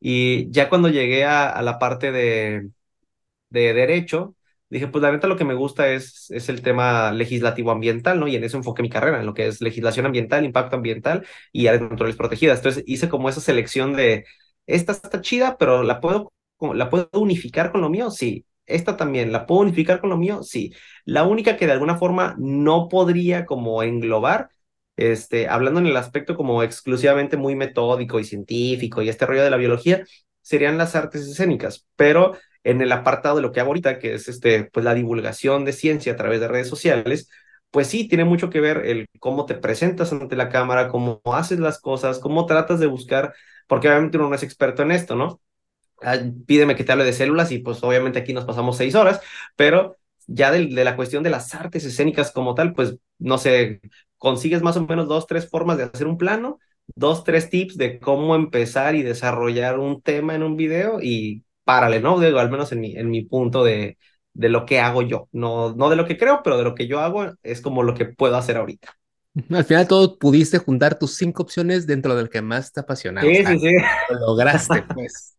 [0.00, 2.70] Y ya cuando llegué a, la parte de,
[3.50, 4.36] de, derecho,
[4.70, 8.28] dije, pues la neta lo que me gusta es, es el tema legislativo ambiental, ¿no?
[8.28, 11.66] Y en eso enfoqué mi carrera, en lo que es legislación ambiental, impacto ambiental y
[11.66, 12.58] áreas naturales protegidas.
[12.58, 14.24] Entonces hice como esa selección de,
[14.68, 16.32] esta está chida, pero la puedo,
[16.74, 18.44] la puedo unificar con lo mío, sí.
[18.66, 20.42] Esta también, ¿la puedo unificar con lo mío?
[20.42, 20.74] Sí.
[21.06, 24.50] La única que de alguna forma no podría como englobar
[24.98, 29.50] este, hablando en el aspecto como exclusivamente muy metódico y científico y este rollo de
[29.50, 30.04] la biología,
[30.42, 34.28] serían las artes escénicas, pero en el apartado de lo que hago ahorita, que es
[34.28, 37.30] este, pues la divulgación de ciencia a través de redes sociales,
[37.70, 41.60] pues sí, tiene mucho que ver el cómo te presentas ante la cámara, cómo haces
[41.60, 43.34] las cosas, cómo tratas de buscar,
[43.66, 45.40] porque obviamente uno no es experto en esto, ¿no?
[46.02, 49.20] Ah, pídeme que te hable de células y pues obviamente aquí nos pasamos seis horas,
[49.56, 53.80] pero ya de, de, la cuestión de las artes escénicas como tal, pues no sé,
[54.18, 56.58] consigues más o menos dos, tres formas de hacer un plano,
[56.94, 62.00] dos, tres tips de cómo empezar y desarrollar un tema en un video y párale,
[62.00, 62.18] ¿no?
[62.20, 63.98] Digo, al menos en mi, en mi punto de,
[64.32, 66.86] de lo que hago yo, no, no de lo que creo, pero de lo que
[66.88, 68.98] yo hago es como lo que puedo hacer ahorita.
[69.50, 73.26] Al final todo pudiste juntar tus cinco opciones dentro del que más te apasionaba.
[73.26, 73.74] Sí, sí, sí.
[74.08, 75.36] Lo lograste, pues.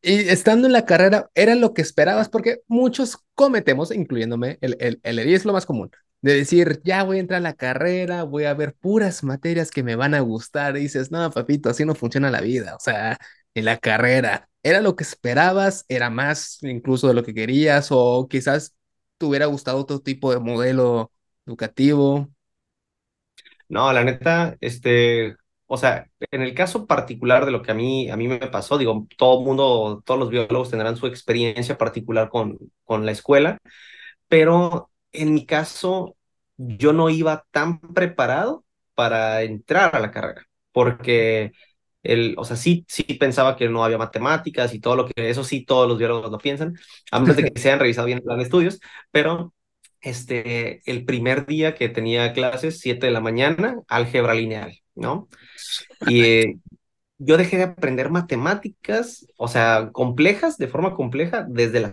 [0.00, 2.28] Y estando en la carrera, ¿era lo que esperabas?
[2.28, 7.18] Porque muchos cometemos, incluyéndome, el, el, el es lo más común de decir, ya voy
[7.18, 10.76] a entrar a la carrera, voy a ver puras materias que me van a gustar.
[10.76, 12.74] Y dices, no, papito, así no funciona la vida.
[12.76, 13.18] O sea,
[13.54, 15.84] en la carrera, ¿era lo que esperabas?
[15.88, 17.88] ¿Era más incluso de lo que querías?
[17.90, 18.74] ¿O quizás
[19.18, 21.12] te hubiera gustado otro tipo de modelo
[21.46, 22.28] educativo?
[23.68, 28.08] No, la neta, este, o sea, en el caso particular de lo que a mí,
[28.10, 32.30] a mí me pasó, digo, todo el mundo, todos los biólogos tendrán su experiencia particular
[32.30, 33.58] con, con la escuela,
[34.28, 36.16] pero en mi caso,
[36.56, 41.52] yo no iba tan preparado para entrar a la carrera, porque
[42.02, 45.44] el, o sea, sí, sí pensaba que no había matemáticas y todo lo que, eso
[45.44, 46.76] sí, todos los biólogos lo piensan,
[47.10, 49.54] a menos de que se hayan revisado bien el plan de estudios, pero
[50.00, 55.28] este, el primer día que tenía clases, 7 de la mañana, álgebra lineal, ¿no?
[56.06, 56.58] Y eh,
[57.18, 61.92] yo dejé de aprender matemáticas, o sea, complejas, de forma compleja, desde la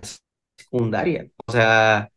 [0.57, 1.27] secundaria.
[1.47, 2.09] O sea,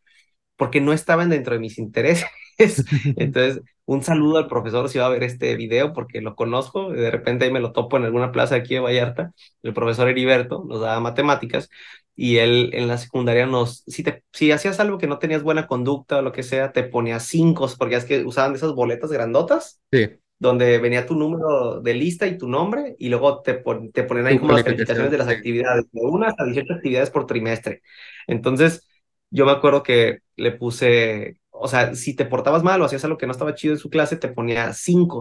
[0.59, 2.27] porque no estaban dentro de mis intereses.
[3.16, 7.11] Entonces, un saludo al profesor si va a ver este video, porque lo conozco, de
[7.11, 10.81] repente ahí me lo topo en alguna plaza aquí de Vallarta, el profesor Heriberto nos
[10.81, 11.71] daba matemáticas,
[12.14, 15.68] y él en la secundaria nos, si, te, si hacías algo que no tenías buena
[15.68, 19.81] conducta o lo que sea, te ponía cinco, porque es que usaban esas boletas grandotas.
[19.92, 24.27] Sí donde venía tu número de lista y tu nombre, y luego te, te ponen
[24.27, 27.83] ahí como las calificaciones de las actividades, de una a 18 actividades por trimestre.
[28.27, 28.87] Entonces,
[29.31, 33.19] yo me acuerdo que le puse, o sea, si te portabas mal o hacías algo
[33.19, 35.21] que no estaba chido en su clase, te ponía cinco,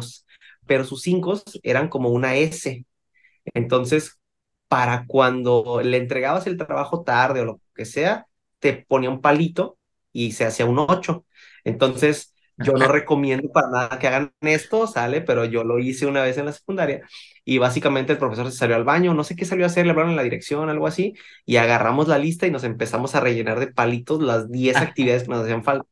[0.66, 2.86] pero sus cinco eran como una S.
[3.54, 4.20] Entonces,
[4.68, 8.28] para cuando le entregabas el trabajo tarde o lo que sea,
[8.60, 9.78] te ponía un palito
[10.12, 11.26] y se hacía un 8.
[11.64, 16.24] Entonces, yo no recomiendo para nada que hagan esto, sale, pero yo lo hice una
[16.24, 17.08] vez en la secundaria
[17.46, 19.92] y básicamente el profesor se salió al baño, no sé qué salió a hacer, le
[19.92, 21.14] hablaron en la dirección, algo así,
[21.46, 25.30] y agarramos la lista y nos empezamos a rellenar de palitos las 10 actividades que
[25.30, 25.88] nos hacían falta.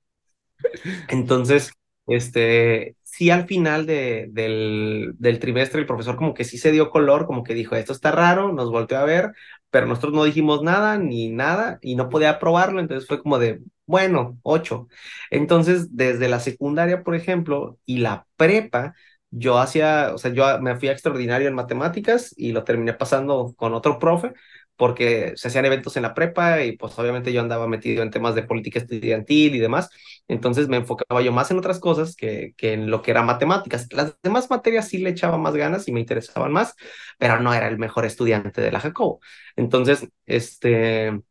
[1.08, 1.72] Entonces,
[2.08, 6.90] este, sí al final de, del, del trimestre el profesor como que sí se dio
[6.90, 9.32] color, como que dijo, esto está raro, nos volteó a ver,
[9.70, 13.62] pero nosotros no dijimos nada ni nada y no podía aprobarlo, entonces fue como de,
[13.86, 14.88] bueno, ocho.
[15.32, 18.96] Entonces, desde la secundaria, por ejemplo, y la prepa,
[19.32, 23.74] yo hacía, o sea, yo me fui extraordinario en matemáticas y lo terminé pasando con
[23.74, 24.34] otro profe,
[24.78, 28.36] porque se hacían eventos en la prepa y pues obviamente yo andaba metido en temas
[28.36, 29.90] de política estudiantil y demás,
[30.28, 33.88] entonces me enfocaba yo más en otras cosas que, que en lo que era matemáticas.
[33.94, 36.76] Las demás materias sí le echaba más ganas y me interesaban más,
[37.18, 39.20] pero no era el mejor estudiante de la Jacobo.
[39.56, 41.22] Entonces, este,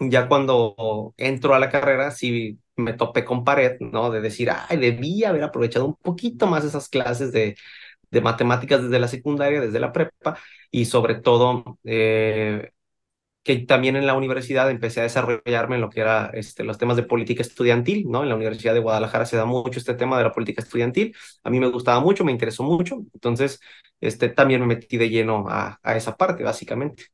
[0.00, 4.10] ya cuando entro a la carrera, sí me topé con pared, ¿no?
[4.10, 7.56] De decir, ay, debí haber aprovechado un poquito más esas clases de,
[8.10, 10.38] de matemáticas desde la secundaria, desde la prepa,
[10.70, 12.70] y sobre todo eh,
[13.44, 16.96] que también en la universidad empecé a desarrollarme en lo que era este, los temas
[16.96, 18.22] de política estudiantil, ¿no?
[18.22, 21.16] En la Universidad de Guadalajara se da mucho este tema de la política estudiantil.
[21.44, 23.60] A mí me gustaba mucho, me interesó mucho, entonces
[24.00, 27.04] este, también me metí de lleno a, a esa parte, básicamente.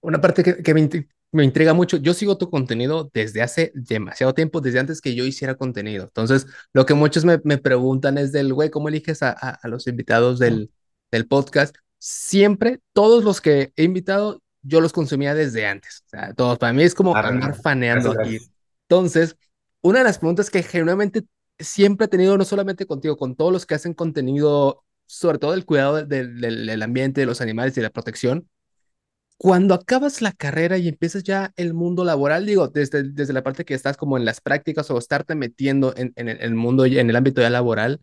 [0.00, 0.88] Una parte que, que me,
[1.32, 5.24] me, intriga mucho, yo sigo tu contenido desde hace demasiado tiempo, desde antes que yo
[5.24, 6.04] hiciera contenido.
[6.04, 9.68] Entonces, lo que muchos me, me preguntan es del, güey, ¿cómo eliges a, a, a
[9.68, 10.70] los invitados del,
[11.10, 11.76] del podcast?
[11.98, 16.04] Siempre, todos los que he invitado, yo los consumía desde antes.
[16.06, 18.38] O sea, todos, para mí es como ah, andar faneando aquí.
[18.88, 19.36] Entonces,
[19.80, 21.22] una de las preguntas que genuinamente
[21.58, 25.64] siempre he tenido, no solamente contigo, con todos los que hacen contenido, sobre todo el
[25.64, 28.48] cuidado del, del, del ambiente, de los animales y la protección,
[29.42, 33.64] cuando acabas la carrera y empiezas ya el mundo laboral, digo, desde, desde la parte
[33.64, 37.16] que estás como en las prácticas o estarte metiendo en, en el mundo, en el
[37.16, 38.00] ámbito ya laboral,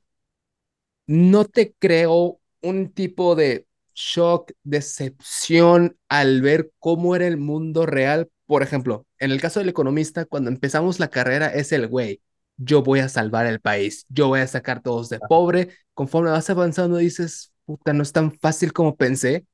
[1.08, 8.30] no te creo un tipo de shock, decepción al ver cómo era el mundo real.
[8.45, 12.21] Por ejemplo, en el caso del economista, cuando empezamos la carrera es el güey,
[12.58, 15.69] yo voy a salvar el país, yo voy a sacar todos de pobre.
[15.93, 19.45] Conforme vas avanzando dices, puta, no es tan fácil como pensé.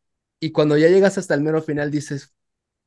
[0.46, 2.34] Y cuando ya llegas hasta el mero final dices,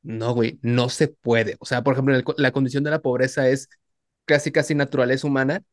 [0.03, 1.57] no, güey, no se puede.
[1.59, 3.69] O sea, por ejemplo, la condición de la pobreza es
[4.25, 5.63] casi, casi naturaleza humana.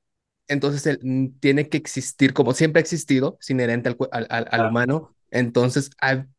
[0.48, 4.48] Entonces, él mm, tiene que existir, como siempre ha existido, es inherente al, al, al,
[4.50, 5.90] al humano, entonces,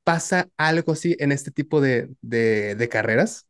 [0.03, 3.47] ¿pasa algo así en este tipo de, de, de carreras?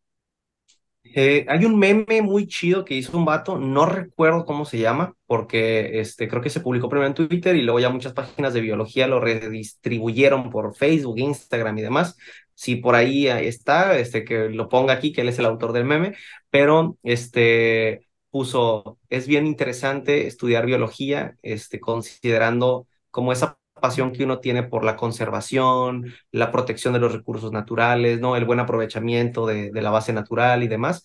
[1.16, 5.16] Eh, hay un meme muy chido que hizo un vato, no recuerdo cómo se llama,
[5.26, 8.62] porque este, creo que se publicó primero en Twitter y luego ya muchas páginas de
[8.62, 12.18] biología lo redistribuyeron por Facebook, Instagram y demás.
[12.54, 15.86] Si por ahí está, este, que lo ponga aquí, que él es el autor del
[15.86, 16.16] meme,
[16.50, 24.40] pero este, puso, es bien interesante estudiar biología, este, considerando como esa pasión que uno
[24.40, 28.36] tiene por la conservación, la protección de los recursos naturales, ¿no?
[28.36, 31.04] El buen aprovechamiento de, la base natural y demás.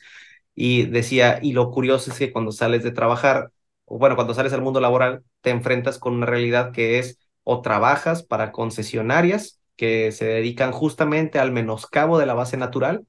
[0.54, 3.52] Y decía, y lo curioso es que cuando sales de trabajar,
[3.84, 7.62] o bueno, cuando sales al mundo laboral, te enfrentas con una realidad que es o
[7.62, 13.06] trabajas para concesionarias que se dedican justamente al menoscabo de la base natural,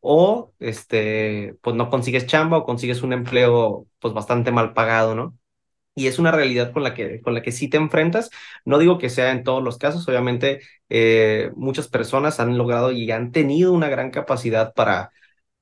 [0.00, 5.37] o este, pues no consigues chamba o consigues un empleo pues bastante mal pagado, ¿no?
[5.98, 8.30] Y es una realidad con la que, con la que sí te enfrentas.
[8.64, 13.10] No digo que sea en todos los casos, obviamente eh, muchas personas han logrado y
[13.10, 15.10] han tenido una gran capacidad para,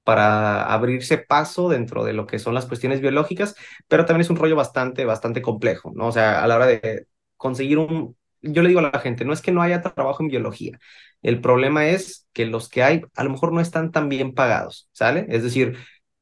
[0.04, 3.56] para abrirse paso dentro de lo que son las cuestiones biológicas,
[3.88, 6.08] pero también es un rollo bastante, bastante complejo, ¿no?
[6.08, 8.16] O sea, a la hora de conseguir un...
[8.42, 10.78] Yo le digo a la gente, no es que no haya trabajo en biología,
[11.22, 14.88] el problema es que los que hay a lo mejor no están tan bien pagados,
[14.92, 15.26] ¿sale?
[15.28, 15.76] Es decir,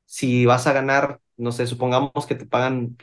[0.07, 2.96] si vas a ganar, no sé, supongamos que te pagan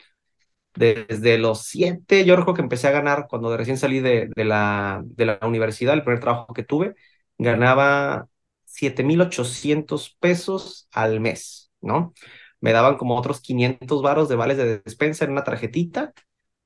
[0.74, 5.02] desde los siete, yo recuerdo que empecé a ganar cuando recién salí de, de, la,
[5.04, 6.94] de la universidad, el primer trabajo que tuve,
[7.38, 8.28] ganaba
[8.64, 12.14] 7,800 pesos al mes, ¿no?
[12.60, 16.12] Me daban como otros 500 varos de vales de despensa en una tarjetita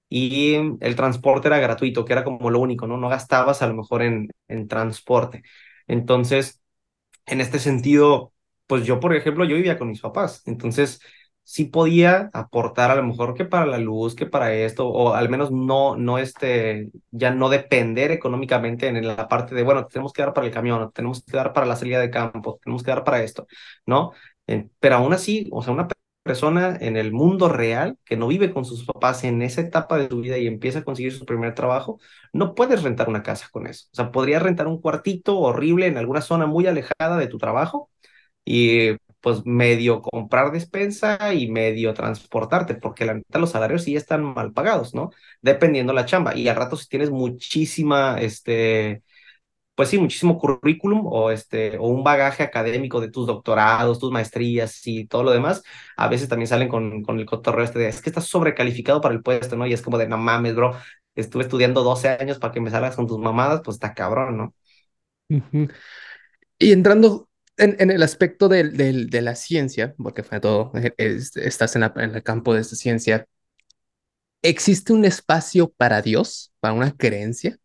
[0.08, 2.96] y el transporte era gratuito, que era como lo único, ¿no?
[2.98, 5.42] No gastabas a lo mejor en, en transporte.
[5.88, 6.60] Entonces,
[7.26, 8.32] en este sentido,
[8.66, 11.00] pues yo, por ejemplo, yo vivía con mis papás, entonces
[11.46, 15.28] sí podía aportar a lo mejor que para la luz, que para esto, o al
[15.28, 20.22] menos no, no este, ya no depender económicamente en la parte de, bueno, tenemos que
[20.22, 23.04] dar para el camión, tenemos que dar para la salida de campo, tenemos que dar
[23.04, 23.46] para esto,
[23.86, 24.12] ¿no?
[24.80, 25.88] pero aún así, o sea, una
[26.22, 30.08] persona en el mundo real que no vive con sus papás en esa etapa de
[30.08, 32.00] su vida y empieza a conseguir su primer trabajo,
[32.32, 33.86] no puedes rentar una casa con eso.
[33.92, 37.90] O sea, podrías rentar un cuartito horrible en alguna zona muy alejada de tu trabajo
[38.44, 44.22] y pues medio comprar despensa y medio transportarte, porque la neta los salarios sí están
[44.22, 45.10] mal pagados, ¿no?
[45.42, 46.36] Dependiendo la chamba.
[46.36, 49.02] Y al rato si tienes muchísima, este,
[49.74, 54.86] pues sí, muchísimo currículum o, este, o un bagaje académico de tus doctorados, tus maestrías
[54.86, 55.64] y todo lo demás,
[55.96, 59.14] a veces también salen con, con el cotorreo este de, es que estás sobrecalificado para
[59.14, 59.66] el puesto, ¿no?
[59.66, 60.76] Y es como de, no mames, bro,
[61.16, 64.54] estuve estudiando 12 años para que me salgas con tus mamadas, pues está cabrón, ¿no?
[66.58, 67.25] Y entrando
[67.56, 72.14] en, en el aspecto de, de, la ciencia, porque fue todo, eh, estás en, en
[72.14, 73.26] el campo de esta ciencia,
[74.42, 77.58] ¿existe un espacio para Dios, para una creencia?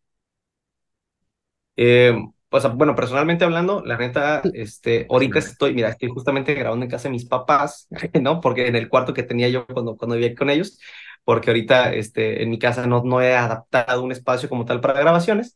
[1.76, 2.14] Eh,
[2.48, 7.04] pues bueno, personalmente hablando, la neta, este, ahorita estoy, mira, estoy justamente grabando en casa
[7.04, 7.88] de mis papás,
[8.20, 8.40] ¿no?
[8.40, 10.78] Porque en el cuarto que tenía yo cuando, cuando vivía con ellos,
[11.24, 15.00] porque ahorita este, en mi casa no, no he adaptado un espacio como tal para
[15.00, 15.54] grabaciones.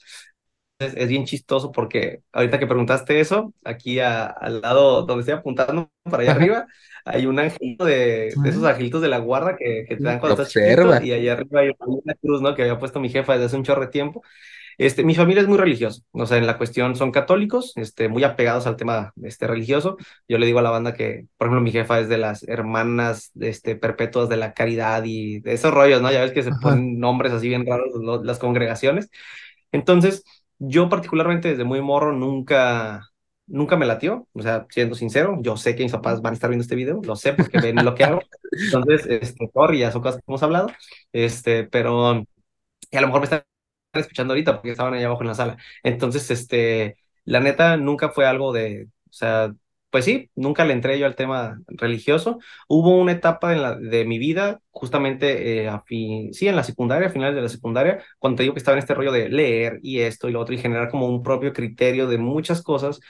[0.78, 6.22] Es bien chistoso porque ahorita que preguntaste eso, aquí al lado donde estoy apuntando, para
[6.22, 6.66] allá arriba,
[7.06, 10.34] hay un angelito de, de esos angelitos de la guarda que, que te dan cuando
[10.42, 12.54] estás chiquito, y allá arriba hay una cruz, ¿no?
[12.54, 14.22] Que había puesto mi jefa desde hace un chorro de tiempo.
[14.76, 18.24] Este, mi familia es muy religiosa, o sea, en la cuestión son católicos, este, muy
[18.24, 19.96] apegados al tema este, religioso.
[20.28, 23.32] Yo le digo a la banda que, por ejemplo, mi jefa es de las hermanas
[23.40, 26.12] este, perpetuas de la caridad y de esos rollos, ¿no?
[26.12, 27.88] Ya ves que se ponen nombres así bien raros
[28.24, 29.08] las congregaciones.
[29.72, 30.24] Entonces,
[30.58, 33.08] yo particularmente desde muy morro nunca,
[33.46, 36.50] nunca me latió, o sea, siendo sincero, yo sé que mis papás van a estar
[36.50, 38.20] viendo este video, lo sé porque ven lo que hago.
[38.52, 40.68] Entonces, este, y ya son cosas que hemos hablado,
[41.12, 43.44] este, pero a lo mejor me están
[43.92, 45.56] escuchando ahorita porque estaban allá abajo en la sala.
[45.82, 49.52] Entonces, este, la neta nunca fue algo de, o sea,
[49.96, 52.38] pues sí, nunca le entré yo al tema religioso.
[52.68, 56.64] Hubo una etapa en la, de mi vida, justamente, eh, a fin, sí, en la
[56.64, 59.30] secundaria, a finales de la secundaria, cuando te digo que estaba en este rollo de
[59.30, 63.00] leer y esto y lo otro y generar como un propio criterio de muchas cosas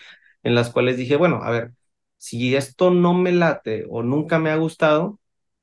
[0.45, 1.73] en las cuales dije, bueno, a ver,
[2.19, 5.19] si esto no me late o nunca me ha gustado,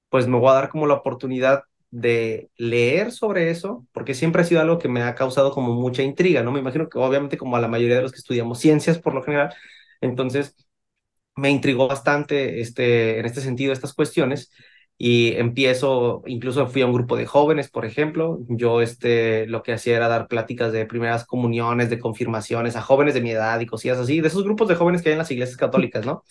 [0.10, 4.46] pues me voy a dar como la oportunidad de leer sobre eso, porque siempre ha
[4.46, 6.52] sido algo que me ha causado como mucha intriga, ¿no?
[6.52, 9.24] Me imagino que obviamente como a la mayoría de los que estudiamos ciencias por lo
[9.24, 9.54] general,
[10.02, 10.56] entonces
[11.36, 14.52] me intrigó bastante este, en este sentido estas cuestiones
[14.98, 19.74] y empiezo, incluso fui a un grupo de jóvenes, por ejemplo, yo este, lo que
[19.74, 23.66] hacía era dar pláticas de primeras comuniones, de confirmaciones a jóvenes de mi edad y
[23.66, 26.24] cosillas así, de esos grupos de jóvenes que hay en las iglesias católicas, ¿no?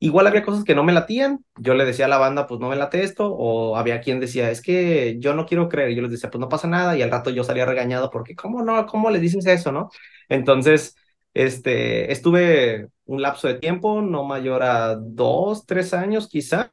[0.00, 2.68] Igual había cosas que no me latían, yo le decía a la banda, pues no
[2.68, 6.02] me late esto, o había quien decía, es que yo no quiero creer, y yo
[6.02, 8.84] les decía, pues no pasa nada, y al rato yo salía regañado porque, ¿cómo no?
[8.86, 9.90] ¿Cómo le dices eso, no?
[10.28, 10.96] Entonces,
[11.34, 16.72] este, estuve un lapso de tiempo, no mayor a dos, tres años quizá,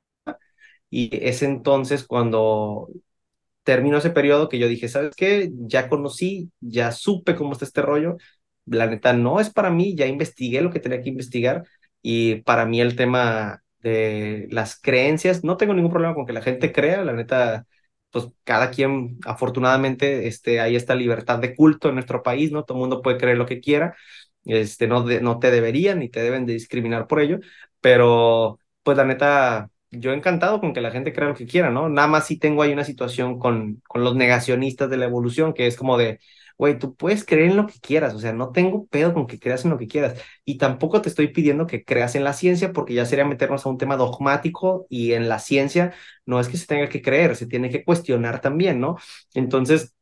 [0.90, 2.90] y es entonces cuando
[3.64, 5.52] terminó ese periodo que yo dije, ¿sabes qué?
[5.54, 8.18] Ya conocí, ya supe cómo está este rollo,
[8.66, 11.64] la neta no es para mí, ya investigué lo que tenía que investigar,
[12.02, 16.42] y para mí el tema de las creencias, no tengo ningún problema con que la
[16.42, 17.66] gente crea, la neta,
[18.12, 22.64] pues cada quien, afortunadamente, este, hay esta libertad de culto en nuestro país, ¿no?
[22.66, 23.96] Todo el mundo puede creer lo que quiera,
[24.46, 27.40] este, no, no te deberían ni te deben de discriminar por ello,
[27.80, 31.90] pero pues la neta, yo encantado con que la gente crea lo que quiera, ¿no?
[31.90, 35.68] Nada más si tengo ahí una situación con, con los negacionistas de la evolución, que
[35.68, 36.20] es como de,
[36.58, 39.40] güey, tú puedes creer en lo que quieras, o sea, no tengo pedo con que
[39.40, 40.20] creas en lo que quieras.
[40.46, 43.70] Y tampoco te estoy pidiendo que creas en la ciencia, porque ya sería meternos a
[43.70, 45.94] un tema dogmático y en la ciencia
[46.26, 48.98] no es que se tenga que creer, se tiene que cuestionar también, ¿no?
[49.34, 49.94] Entonces,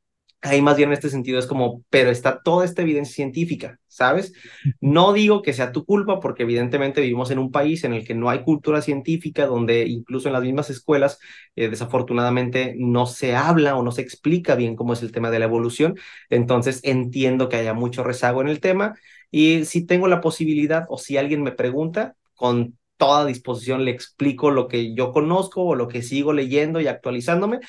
[0.41, 4.31] Ahí más bien en este sentido es como, pero está toda esta evidencia científica, ¿sabes?
[4.79, 8.15] No digo que sea tu culpa porque evidentemente vivimos en un país en el que
[8.15, 11.19] no hay cultura científica, donde incluso en las mismas escuelas
[11.57, 15.39] eh, desafortunadamente no se habla o no se explica bien cómo es el tema de
[15.39, 15.95] la evolución.
[16.29, 18.95] Entonces entiendo que haya mucho rezago en el tema
[19.31, 24.51] y si tengo la posibilidad o si alguien me pregunta, con toda disposición le explico
[24.51, 27.59] lo que yo conozco o lo que sigo leyendo y actualizándome,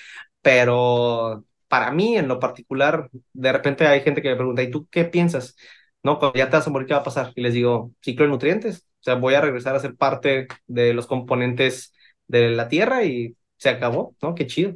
[0.42, 4.88] pero para mí en lo particular, de repente hay gente que me pregunta, ¿y tú
[4.90, 5.54] qué piensas?
[6.02, 6.18] ¿No?
[6.18, 7.32] Cuando ya te vas a morir, ¿qué va a pasar?
[7.36, 8.88] Y les digo, ciclo de nutrientes.
[9.00, 11.92] O sea, voy a regresar a ser parte de los componentes
[12.26, 14.34] de la Tierra y se acabó, ¿no?
[14.34, 14.72] Qué chido.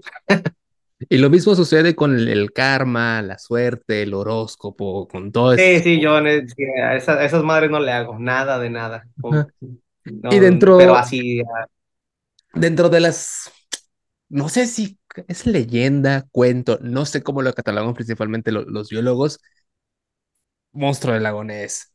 [1.08, 5.64] Y lo mismo sucede con el, karma, la suerte, el horóscopo, con todo eso.
[5.64, 9.04] Sí, sí, yo a, esas, madres no le hago nada de nada.
[10.04, 10.78] y dentro.
[10.78, 11.42] Pero así.
[12.54, 13.50] Dentro de las.
[14.28, 14.96] No sé si
[15.28, 19.40] es leyenda, cuento, no sé cómo lo catalogan principalmente los biólogos.
[20.72, 21.92] Monstruo del lago Ness,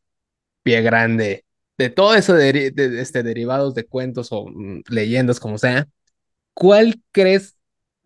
[0.62, 1.44] pie grande,
[1.78, 5.88] de todo eso de, de, este, derivados de cuentos o mm, leyendas, como sea,
[6.54, 7.56] ¿cuál crees,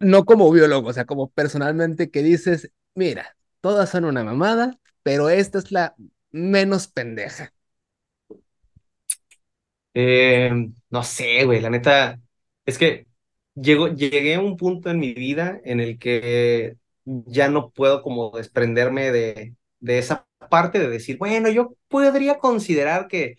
[0.00, 5.30] no como biólogo, o sea, como personalmente que dices, mira, todas son una mamada, pero
[5.30, 5.94] esta es la
[6.32, 7.52] menos pendeja?
[9.94, 10.50] Eh,
[10.90, 12.20] no sé, güey, la neta,
[12.66, 13.06] es que
[13.55, 18.30] llego, llegué a un punto en mi vida en el que ya no puedo como
[18.30, 23.36] desprenderme de, de esa parte de decir, bueno, yo podría considerar que,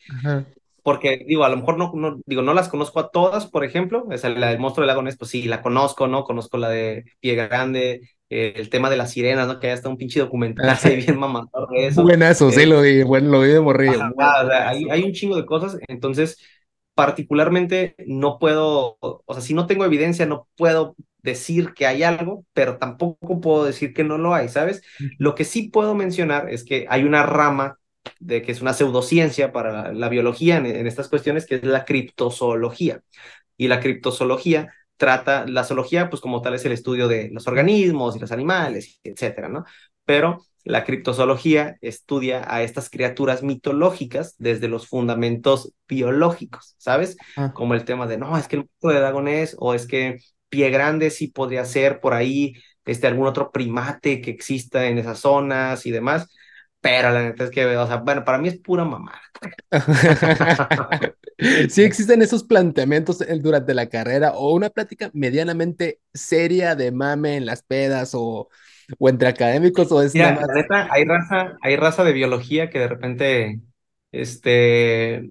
[0.84, 4.06] porque digo, a lo mejor no, no, digo, no las conozco a todas, por ejemplo,
[4.12, 6.24] esa, la del monstruo del lago Ness, pues sí, la conozco, ¿no?
[6.24, 9.60] Conozco la de Pie Grande, eh, el tema de las sirenas, ¿no?
[9.60, 12.04] Que ya está un pinche documental ahí bien mamador de eso.
[12.04, 14.00] Buenazo, sí, lo vi, bueno, lo vi de morrillo.
[14.18, 16.38] hay, hay un chingo de cosas, entonces
[16.96, 22.46] particularmente no puedo, o sea, si no tengo evidencia, no puedo decir que hay algo,
[22.54, 24.84] pero tampoco puedo decir que no lo hay, ¿sabes?
[25.18, 27.80] Lo que sí puedo mencionar es que hay una rama
[28.20, 31.86] de que es una pseudociencia para la biología en, en estas cuestiones, que es la
[31.86, 33.02] criptozoología.
[33.58, 38.16] Y la criptozoología trata, la zoología, pues como tal es el estudio de los organismos
[38.16, 39.66] y los animales, etcétera, ¿no?
[40.06, 47.18] Pero la criptozoología estudia a estas criaturas mitológicas desde los fundamentos biológicos, ¿sabes?
[47.38, 47.54] Ah.
[47.54, 50.18] Como el tema de, no, es que el monstruo de dragón es, o es que
[50.50, 52.54] pie grande sí podría ser por ahí,
[52.84, 56.28] este, algún otro primate que exista en esas zonas y demás.
[56.82, 59.22] Pero la neta es que, o sea, bueno, para mí es pura mamada.
[61.70, 67.46] sí existen esos planteamientos durante la carrera o una plática medianamente seria de mame en
[67.46, 68.50] las pedas o
[69.00, 70.48] o entre académicos o es nada más...
[70.48, 73.60] la neta, hay raza, hay raza de biología que de repente,
[74.12, 75.30] este,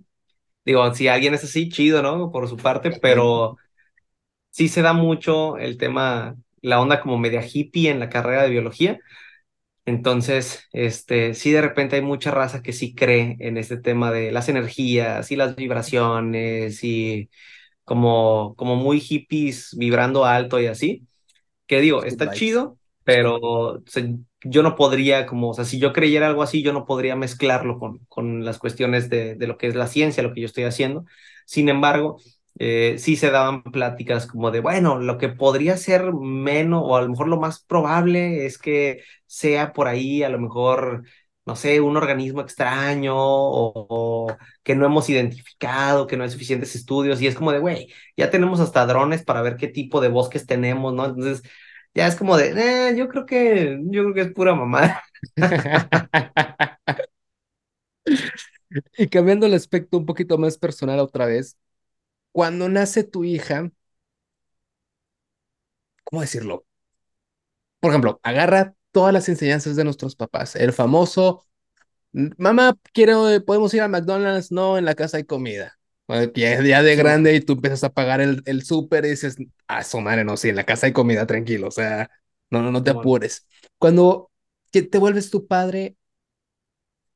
[0.65, 2.31] digo, si alguien es así, chido, ¿no?
[2.31, 3.57] Por su parte, pero
[4.51, 8.51] sí se da mucho el tema, la onda como media hippie en la carrera de
[8.51, 8.99] biología.
[9.87, 14.33] Entonces, este, sí de repente hay mucha raza que sí cree en este tema de
[14.33, 17.29] las energías y las vibraciones y
[17.85, 21.07] como, como muy hippies vibrando alto y así.
[21.67, 23.83] Que digo, está chido, pero
[24.45, 27.79] yo no podría, como, o sea, si yo creyera algo así, yo no podría mezclarlo
[27.79, 30.65] con, con las cuestiones de, de lo que es la ciencia, lo que yo estoy
[30.65, 31.05] haciendo.
[31.47, 32.19] Sin embargo,
[32.59, 37.03] eh, sí se daban pláticas como de, bueno, lo que podría ser menos, o a
[37.03, 41.05] lo mejor lo más probable es que sea por ahí, a lo mejor,
[41.47, 43.73] no sé, un organismo extraño o,
[44.29, 47.93] o que no hemos identificado, que no hay suficientes estudios, y es como de, güey,
[48.17, 51.05] ya tenemos hasta drones para ver qué tipo de bosques tenemos, ¿no?
[51.07, 51.43] Entonces,
[51.95, 55.03] ya es como de, eh, yo creo que, yo creo que es pura mamada.
[58.97, 61.57] Y cambiando el aspecto un poquito más personal otra vez,
[62.33, 63.71] cuando nace tu hija,
[66.05, 66.65] ¿cómo decirlo?
[67.81, 70.57] Por ejemplo, agarra todas las enseñanzas de nuestros papás.
[70.57, 71.45] El famoso,
[72.13, 75.79] mamá, quiero, podemos ir a McDonald's, no, en la casa hay comida.
[76.35, 79.37] Ya, ya de grande y tú empiezas a pagar el, el súper y dices,
[79.69, 82.11] ah, su madre, no, sí, en la casa hay comida, tranquilo, o sea,
[82.51, 83.47] no, no, no te apures.
[83.79, 84.31] Cuando
[84.71, 85.97] te vuelves tu padre,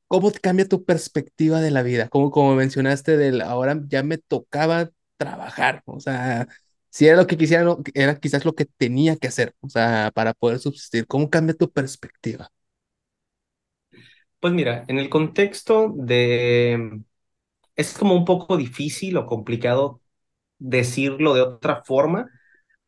[0.07, 2.09] ¿cómo te cambia tu perspectiva de la vida?
[2.09, 6.47] Como, como mencionaste, del ahora ya me tocaba trabajar, o sea,
[6.89, 10.33] si era lo que quisiera, era quizás lo que tenía que hacer, o sea, para
[10.33, 11.05] poder subsistir.
[11.07, 12.51] ¿Cómo cambia tu perspectiva?
[14.39, 17.01] Pues mira, en el contexto de
[17.79, 20.01] es como un poco difícil o complicado
[20.59, 22.29] decirlo de otra forma,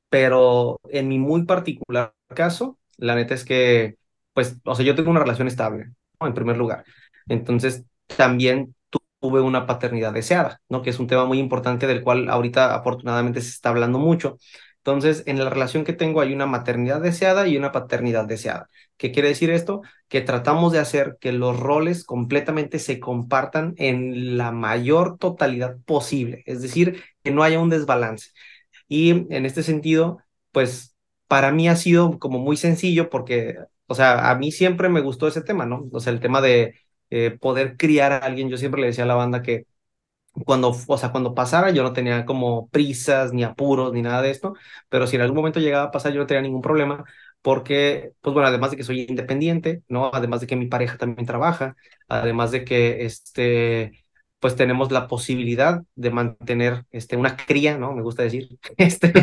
[0.10, 3.98] pero en mi muy particular caso, la neta es que,
[4.34, 5.92] pues, o sea, yo tengo una relación estable.
[6.20, 6.84] En primer lugar.
[7.28, 7.86] Entonces,
[8.18, 8.76] también
[9.22, 10.82] tuve una paternidad deseada, ¿no?
[10.82, 14.38] Que es un tema muy importante del cual ahorita afortunadamente se está hablando mucho.
[14.78, 18.68] Entonces, en la relación que tengo hay una maternidad deseada y una paternidad deseada.
[19.02, 19.82] ¿Qué quiere decir esto?
[20.10, 26.44] Que tratamos de hacer que los roles completamente se compartan en la mayor totalidad posible,
[26.46, 28.30] es decir, que no haya un desbalance.
[28.88, 30.20] Y en este sentido,
[30.52, 30.96] pues
[31.28, 33.56] para mí ha sido como muy sencillo porque,
[33.88, 35.90] o sea, a mí siempre me gustó ese tema, ¿no?
[35.92, 36.76] O sea, el tema de
[37.10, 39.66] eh, poder criar a alguien, yo siempre le decía a la banda que
[40.46, 44.32] cuando, o sea, cuando pasara yo no tenía como prisas, ni apuros, ni nada de
[44.32, 44.54] esto,
[44.90, 47.04] pero si en algún momento llegaba a pasar yo no tenía ningún problema,
[47.42, 50.12] porque, pues bueno, además de que soy independiente, ¿no?
[50.14, 51.76] Además de que mi pareja también trabaja,
[52.08, 54.04] además de que, este,
[54.40, 57.94] pues tenemos la posibilidad de mantener, este, una cría, ¿no?
[57.94, 59.14] Me gusta decir, este,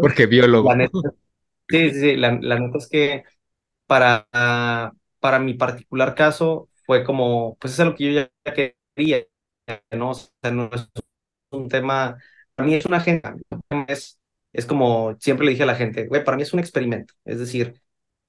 [0.00, 0.78] porque biólogo.
[1.68, 3.24] sí, sí, sí, la, la neta es que
[3.86, 4.28] para,
[5.20, 8.54] para mi particular caso fue como, pues es algo que yo ya
[8.96, 9.24] quería,
[9.92, 10.10] ¿no?
[10.10, 10.88] O sea, no es
[11.50, 12.18] un tema,
[12.54, 13.36] para mí es una agenda,
[13.88, 14.18] es,
[14.54, 17.38] es como siempre le dije a la gente, güey, para mí es un experimento, es
[17.38, 17.74] decir,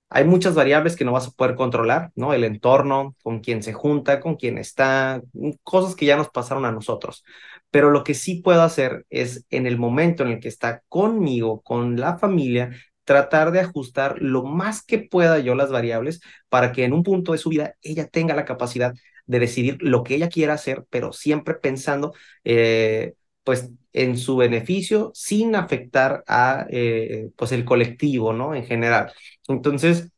[0.10, 2.34] hay muchas variables que no vas a poder controlar, ¿no?
[2.34, 5.22] El entorno, con quién se junta, con quién está,
[5.64, 7.24] cosas que ya nos pasaron a nosotros.
[7.72, 11.62] Pero lo que sí puedo hacer es en el momento en el que está conmigo,
[11.62, 12.72] con la familia,
[13.04, 17.32] tratar de ajustar lo más que pueda yo las variables para que en un punto
[17.32, 18.94] de su vida ella tenga la capacidad
[19.26, 22.14] de decidir lo que ella quiera hacer, pero siempre pensando,
[22.44, 23.14] eh,
[23.46, 28.56] pues, en su beneficio sin afectar a, eh, pues, el colectivo, ¿no?
[28.56, 29.14] En general.
[29.48, 30.12] Entonces,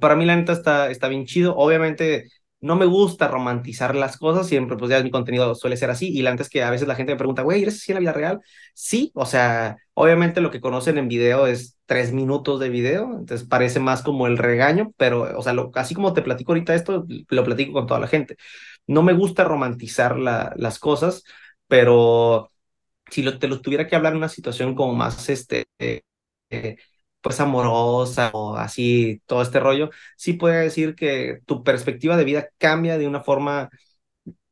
[0.00, 1.56] para mí la neta está, está bien chido.
[1.56, 2.28] Obviamente
[2.60, 6.22] no me gusta romantizar las cosas, siempre pues ya mi contenido suele ser así y
[6.22, 8.00] la neta es que a veces la gente me pregunta, güey, ¿eres así en la
[8.00, 8.40] vida real?
[8.74, 13.46] Sí, o sea, obviamente lo que conocen en video es tres minutos de video, entonces
[13.46, 17.06] parece más como el regaño, pero, o sea, lo, así como te platico ahorita esto,
[17.28, 18.36] lo platico con toda la gente.
[18.86, 21.24] No me gusta romantizar la, las cosas,
[21.68, 22.50] pero
[23.10, 26.02] si te lo tuviera que hablar en una situación como más, este, eh,
[26.50, 26.76] eh,
[27.20, 32.48] pues amorosa o así, todo este rollo, sí puede decir que tu perspectiva de vida
[32.58, 33.70] cambia de una forma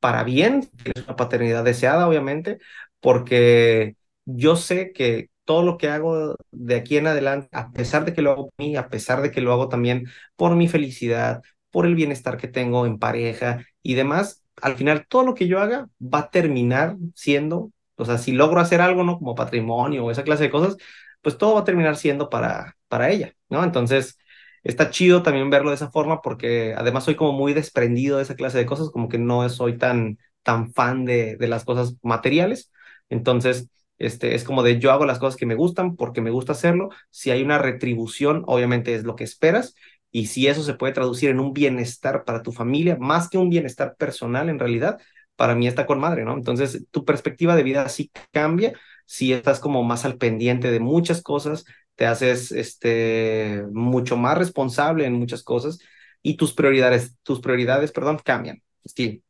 [0.01, 2.59] para bien, es una paternidad deseada, obviamente,
[3.01, 3.97] porque
[4.27, 8.23] yo sé que todo lo que hago de aquí en adelante, a pesar de que
[8.23, 10.07] lo hago por mí, a pesar de que lo hago también
[10.37, 15.25] por mi felicidad, por el bienestar que tengo en pareja y demás, al final todo
[15.25, 19.19] lo que yo haga va a terminar siendo o sea, si logro hacer algo, ¿no?
[19.19, 20.77] Como patrimonio o esa clase de cosas,
[21.23, 23.63] pues todo va a terminar siendo para, para ella, ¿no?
[23.65, 24.19] Entonces,
[24.63, 28.35] está chido también verlo de esa forma porque además soy como muy desprendido de esa
[28.37, 32.71] clase de cosas, como que no soy tan, tan fan de, de las cosas materiales.
[33.09, 36.53] Entonces, este, es como de yo hago las cosas que me gustan porque me gusta
[36.53, 36.89] hacerlo.
[37.11, 39.75] Si hay una retribución, obviamente es lo que esperas.
[40.15, 43.51] Y si eso se puede traducir en un bienestar para tu familia, más que un
[43.51, 45.01] bienestar personal en realidad,
[45.37, 46.35] para mí está con madre, ¿no?
[46.35, 48.75] Entonces, tu perspectiva de vida sí cambia
[49.07, 51.65] si estás como más al pendiente de muchas cosas,
[51.97, 55.81] te haces este, mucho más responsable en muchas cosas
[56.23, 58.63] y tus prioridades, tus prioridades, perdón, cambian.
[58.85, 59.23] Sí,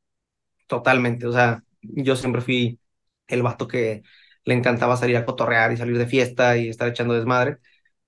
[0.66, 1.26] totalmente.
[1.26, 2.80] O sea, yo siempre fui
[3.28, 4.02] el vato que
[4.44, 7.58] le encantaba salir a cotorrear y salir de fiesta y estar echando desmadre.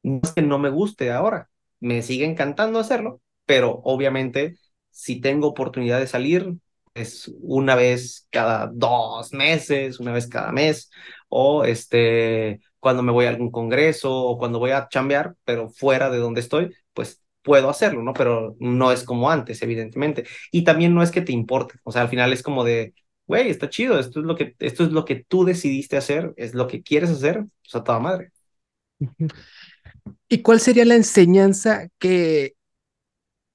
[0.02, 1.50] No es que no me guste ahora,
[1.86, 4.56] me sigue encantando hacerlo, pero obviamente
[4.90, 6.54] si tengo oportunidad de salir,
[6.94, 10.90] es una vez cada dos meses, una vez cada mes,
[11.28, 16.10] o este, cuando me voy a algún congreso o cuando voy a chambear, pero fuera
[16.10, 18.12] de donde estoy, pues puedo hacerlo, ¿no?
[18.14, 20.24] Pero no es como antes, evidentemente.
[20.50, 22.94] Y también no es que te importe, o sea, al final es como de,
[23.26, 26.54] güey, está chido, esto es lo que, esto es lo que tú decidiste hacer, es
[26.54, 28.30] lo que quieres hacer, pues a toda madre.
[30.28, 32.56] ¿Y cuál sería la enseñanza que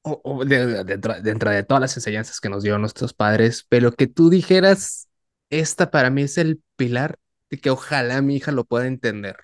[0.04, 1.14] o, dentro,
[1.52, 5.10] de todas las enseñanzas que nos dio nuestros padres, pero que tú dijeras,
[5.49, 9.38] esta para mí es el pilar de que ojalá mi hija lo pueda entender.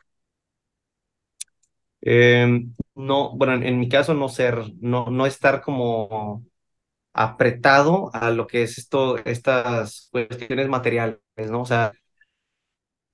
[2.01, 6.45] Em, no, bueno, en, mi caso no ser, no, no estar como
[7.14, 11.62] apretado a lo que es esto, estas cuestiones materiales, ¿no?
[11.62, 11.91] O sea,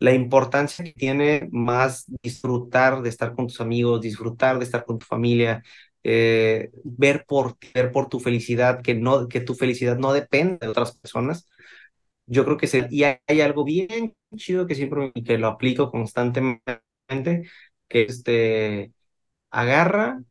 [0.03, 4.99] la importancia que tiene más disfrutar de estar con tus amigos, disfrutar de estar con
[4.99, 5.63] tu familia,
[6.03, 10.67] eh, ver, por, ver por tu felicidad, que, no, que tu felicidad no depende de
[10.67, 11.47] otras personas.
[12.25, 16.81] Yo creo que se, y hay, algo bien chido que siempre que lo aplico constantemente,
[17.87, 18.93] que este,
[19.51, 20.21] agarra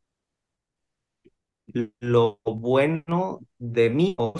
[2.00, 4.34] lo bueno de mí o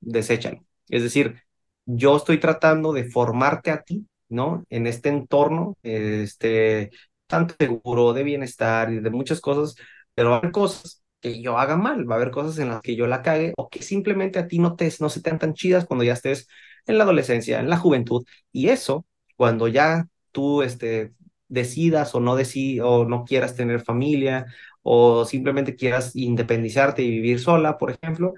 [0.00, 0.64] deséchalo.
[0.88, 1.42] Es decir,
[1.86, 4.64] yo estoy tratando de formarte a ti, ¿no?
[4.70, 6.90] En este entorno, este,
[7.26, 9.74] tanto seguro, de bienestar y de muchas cosas,
[10.14, 13.06] pero va cosas que yo haga mal, va a haber cosas en las que yo
[13.06, 15.86] la cague o que simplemente a ti no, te, no se te dan tan chidas
[15.86, 16.48] cuando ya estés
[16.86, 18.24] en la adolescencia, en la juventud.
[18.52, 19.06] Y eso,
[19.36, 21.12] cuando ya tú este,
[21.48, 24.46] decidas o no, deci o no quieras tener familia
[24.82, 28.34] o simplemente quieras independizarte y vivir sola, por ejemplo,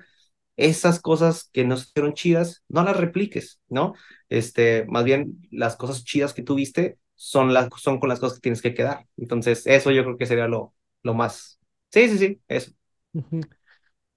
[0.57, 3.95] esas cosas que no fueron chidas, no las repliques, ¿no?
[4.29, 8.43] Este, más bien las cosas chidas que tuviste, son, las, son con las cosas que
[8.43, 9.07] tienes que quedar.
[9.17, 11.59] Entonces, eso yo creo que sería lo, lo más.
[11.91, 12.73] Sí, sí, sí, eso.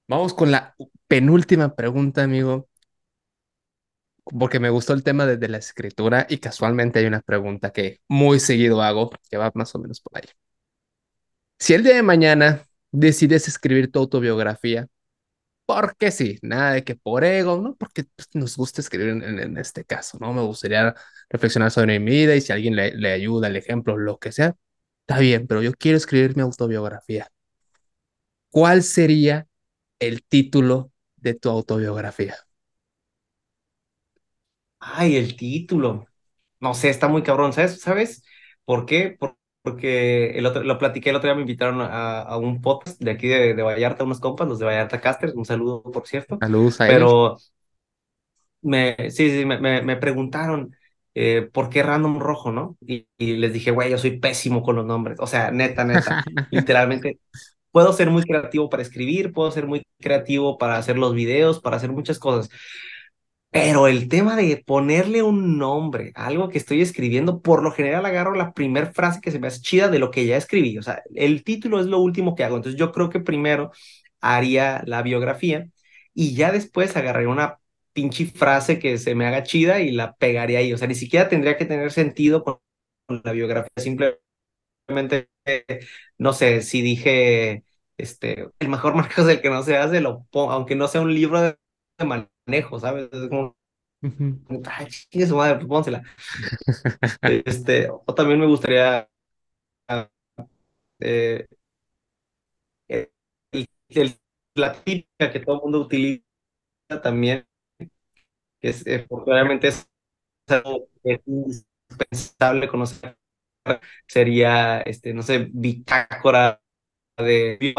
[0.08, 0.76] Vamos con la
[1.08, 2.68] penúltima pregunta, amigo.
[4.40, 8.40] Porque me gustó el tema desde la escritura y casualmente hay una pregunta que muy
[8.40, 10.30] seguido hago, que va más o menos por ahí.
[11.60, 14.88] Si el día de mañana decides escribir tu autobiografía,
[15.68, 17.76] porque sí, nada de que por ego, ¿no?
[17.76, 20.34] Porque pues, nos gusta escribir en, este caso, ¿no?
[20.34, 20.96] Me gustaría
[21.30, 24.56] reflexionar sobre mi vida y si alguien le, ayuda, el ejemplo, lo que sea,
[25.02, 27.30] está bien, pero yo quiero escribir mi autobiografía.
[28.50, 29.48] ¿Cuál sería
[30.00, 32.38] el título de tu autobiografía?
[34.80, 36.08] Ay, el título.
[36.62, 37.82] No sé, está muy cabrón, ¿sabes?
[37.82, 38.24] ¿Sabes
[38.66, 39.18] por qué?
[39.68, 43.12] Porque el otro, lo platiqué el otro día, me invitaron a, a un podcast de
[43.12, 46.38] aquí de, de, Vallarta, unos compas, los de Vallarta Casters, un saludo por cierto.
[46.40, 47.36] Saludos a Pero
[48.62, 50.74] me, sí, sí, me, me, me preguntaron
[51.16, 52.78] eh, por qué Random Rojo, ¿no?
[52.80, 55.18] Y, y les dije, güey, yo soy pésimo con los nombres.
[55.20, 57.20] O sea, neta, neta, literalmente.
[57.70, 61.76] Puedo ser muy creativo para escribir, puedo ser muy creativo para hacer los videos, para
[61.76, 62.50] hacer muchas cosas
[63.52, 68.36] pero el tema de ponerle un nombre algo que estoy escribiendo, por lo general agarro
[68.36, 70.78] la primera frase que se me hace chida de lo que ya escribí.
[70.78, 72.58] O sea, el título es lo último que hago.
[72.58, 73.72] Entonces yo creo que primero
[74.22, 75.68] haría la biografía
[76.14, 77.60] y ya después agarraría una
[77.94, 80.74] pinche frase que se me haga chida y la pegaría ahí.
[80.74, 82.60] O sea, ni siquiera tendría que tener sentido con
[83.24, 83.72] la biografía.
[83.78, 85.30] Simplemente,
[86.18, 87.64] no sé, si dije,
[87.98, 91.14] este, el mejor marco es el que no se hace, lo aunque no sea un
[91.14, 91.58] libro de
[92.48, 93.10] manejo, ¿sabes?
[93.12, 93.56] Es como,
[94.66, 94.88] ay,
[95.28, 96.04] su madre, pues pónsela.
[97.22, 99.08] este, o también me gustaría
[101.00, 101.48] eh,
[102.88, 103.10] el,
[103.90, 104.20] el,
[104.56, 106.24] la típica que todo el mundo utiliza
[107.04, 107.46] también,
[108.62, 109.88] que es, eh, obviamente es
[110.48, 113.18] algo que es indispensable conocer,
[114.08, 116.62] sería, este, no sé, bitácora
[117.18, 117.74] de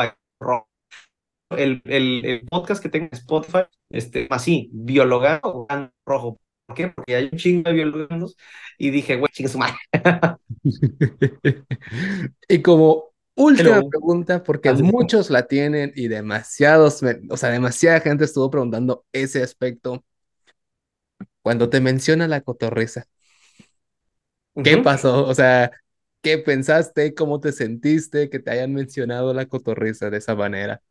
[1.51, 5.67] el, el, el, podcast que tengo en Spotify, este, así, biologando
[6.07, 6.41] rojo.
[6.67, 6.89] ¿Por qué?
[6.89, 8.37] Porque hay un chingo de biólogos
[8.77, 9.77] y dije, güey, chingue su madre.
[12.49, 18.51] y como última pregunta, porque muchos la tienen y demasiados, o sea, demasiada gente estuvo
[18.51, 20.05] preguntando ese aspecto.
[21.41, 23.07] Cuando te menciona la cotorriza,
[24.63, 24.85] ¿qué uh -huh.
[24.85, 25.27] pasó?
[25.27, 25.71] O sea,
[26.21, 27.15] ¿qué pensaste?
[27.15, 30.83] ¿Cómo te sentiste que te hayan mencionado la cotorriza de esa manera?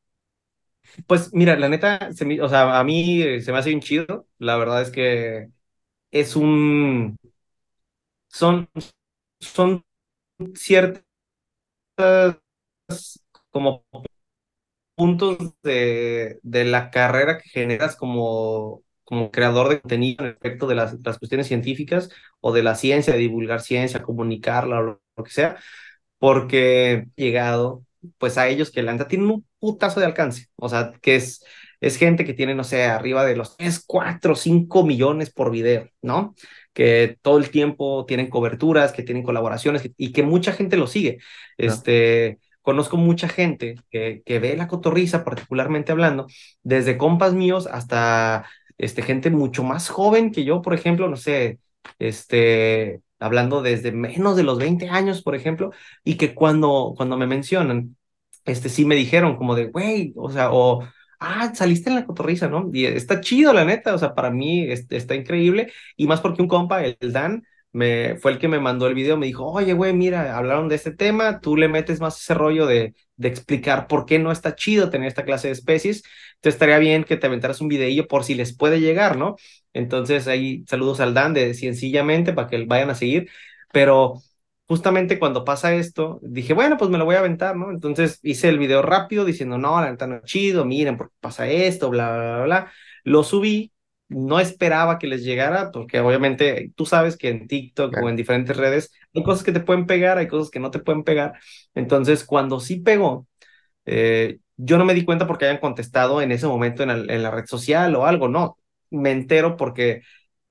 [1.07, 4.27] Pues mira, la neta, se me, o sea, a mí se me hace bien chido.
[4.39, 5.49] La verdad es que
[6.11, 7.17] es un.
[8.29, 8.69] Son,
[9.41, 9.83] son
[10.55, 11.05] ciertas
[13.51, 13.83] como
[14.95, 20.75] puntos de, de la carrera que generas como, como creador de contenido en efecto de
[20.75, 22.09] las, las cuestiones científicas
[22.41, 25.57] o de la ciencia, de divulgar ciencia, comunicarla o lo, lo que sea,
[26.19, 27.85] porque he llegado
[28.17, 31.43] pues a ellos que la neta tienen un putazo de alcance, o sea, que es,
[31.81, 35.89] es gente que tiene, no sé, arriba de los 3, 4, 5 millones por video,
[36.01, 36.35] ¿no?
[36.73, 41.19] Que todo el tiempo tienen coberturas, que tienen colaboraciones y que mucha gente lo sigue.
[41.57, 46.27] Este, conozco mucha gente que, que ve la cotorriza, particularmente hablando,
[46.63, 48.45] desde compas míos hasta
[48.77, 51.59] este, gente mucho más joven que yo, por ejemplo, no sé,
[51.99, 55.71] este, hablando desde menos de los 20 años, por ejemplo,
[56.03, 57.96] y que cuando, cuando me mencionan,
[58.47, 60.83] este sí me dijeron como de, güey, o sea, o,
[61.19, 62.69] ah, saliste en la cotorriza, ¿no?
[62.73, 66.41] Y está chido, la neta, o sea, para mí este, está increíble, y más porque
[66.41, 69.73] un compa, el Dan, me, fue el que me mandó el video, me dijo, oye,
[69.73, 73.87] güey, mira, hablaron de este tema, tú le metes más ese rollo de, de explicar
[73.87, 76.03] por qué no está chido tener esta clase de especies,
[76.35, 79.35] entonces estaría bien que te aventaras un videillo por si les puede llegar, ¿no?
[79.73, 83.29] Entonces ahí saludos al Dan de Sencillamente para que vayan a seguir,
[83.71, 84.21] pero
[84.67, 87.71] justamente cuando pasa esto, dije, bueno, pues me lo voy a aventar, ¿no?
[87.71, 91.47] Entonces hice el video rápido diciendo, no, la neta no es chido, miren, porque pasa
[91.47, 92.71] esto, bla, bla, bla, bla.
[93.03, 93.71] Lo subí,
[94.09, 98.07] no esperaba que les llegara, porque obviamente tú sabes que en TikTok claro.
[98.07, 100.79] o en diferentes redes hay cosas que te pueden pegar, hay cosas que no te
[100.79, 101.33] pueden pegar.
[101.73, 103.27] Entonces, cuando sí pegó,
[103.85, 107.23] eh, yo no me di cuenta porque hayan contestado en ese momento en, el, en
[107.23, 108.57] la red social o algo, no.
[108.89, 110.01] Me entero porque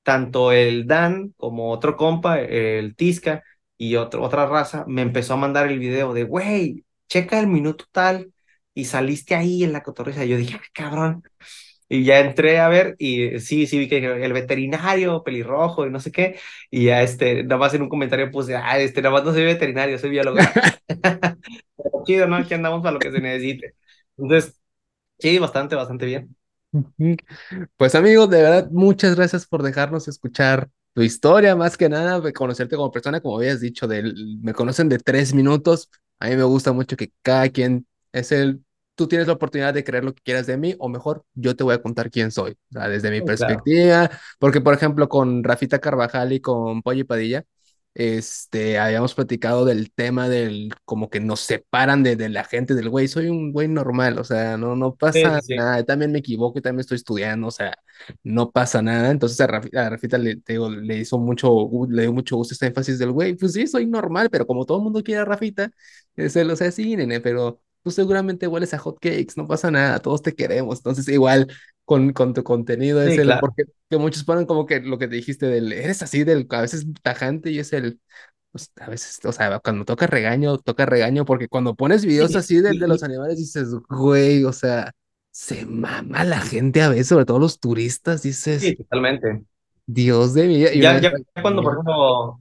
[0.03, 3.43] tanto el Dan como otro compa, el Tisca,
[3.79, 7.85] y otro, otra raza me empezó a mandar el video de, güey, checa el minuto
[7.93, 8.33] tal
[8.75, 10.25] y saliste ahí en la cotorriza.
[10.25, 11.23] Yo dije, ah, cabrón.
[11.89, 16.01] Y ya entré a ver y sí, sí vi que el veterinario pelirrojo y no
[16.01, 16.39] sé qué.
[16.71, 19.45] Y ya este, nada más en un comentario puse, ah, este, nada más no soy
[19.45, 20.39] veterinario, soy biólogo.
[21.77, 22.37] Pero chido, ¿no?
[22.37, 23.75] Aquí andamos para lo que se necesite.
[24.17, 24.61] Entonces,
[25.19, 26.37] sí, bastante, bastante bien.
[27.77, 32.75] Pues amigos, de verdad, muchas gracias por dejarnos escuchar tu historia, más que nada, conocerte
[32.75, 35.91] como persona, como habías dicho, de, me conocen de tres minutos.
[36.19, 39.85] A mí me gusta mucho que cada quien es el, tú tienes la oportunidad de
[39.85, 42.53] creer lo que quieras de mí, o mejor, yo te voy a contar quién soy,
[42.53, 44.15] o sea, desde mi perspectiva, claro.
[44.39, 47.45] porque por ejemplo, con Rafita Carvajal y con Polly Padilla,
[47.99, 52.91] este, habíamos platicado del tema del, como que nos separan de, de la gente del
[52.91, 55.57] güey, soy un güey normal, o sea, no, no pasa sí, sí.
[55.57, 57.75] nada, también me equivoco y también estoy estudiando, o sea,
[58.23, 62.03] no pasa nada, entonces a Rafita, a Rafita le, te digo, le hizo mucho, le
[62.03, 64.85] dio mucho gusto este énfasis del güey, pues sí, soy normal, pero como todo el
[64.85, 65.71] mundo quiere a Rafita,
[66.17, 69.71] es el, o sea, sí, nene, pero tú seguramente hueles a hot cakes, no pasa
[69.71, 71.49] nada, todos te queremos, entonces igual
[71.87, 73.41] con, con tu contenido sí, es el, claro.
[73.41, 76.63] porque que muchos ponen como que lo que te dijiste del, eres así del, a
[76.63, 78.01] veces tajante y es el,
[78.53, 82.37] pues, a veces, o sea, cuando toca regaño, toca regaño, porque cuando pones videos Sí,
[82.37, 84.93] así de, de y- los animales dices, güey, o sea,
[85.33, 89.45] se mama la gente a veces, sobre todo los turistas, dices, sí, totalmente.
[89.87, 90.71] Dios de mi vida.
[90.75, 92.41] Ya, vez, ya cuando, por ejemplo,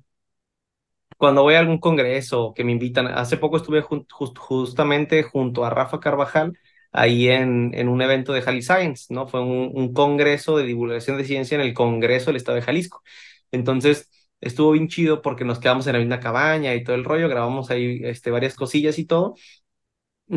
[1.17, 5.63] cuando voy a algún congreso que me invitan, hace poco estuve jun- just- justamente junto
[5.65, 6.57] a Rafa Carvajal
[6.95, 9.27] ahí en, en un evento de Jali Science, ¿no?
[9.27, 13.03] Fue un, congreso de divulgación de ciencia en el Congreso del Estado de Jalisco.
[13.51, 14.09] Entonces,
[14.41, 17.69] estuvo bien chido porque nos quedamos en la misma cabaña y todo el rollo, grabamos
[17.69, 19.35] ahí este, varias cosillas y todo,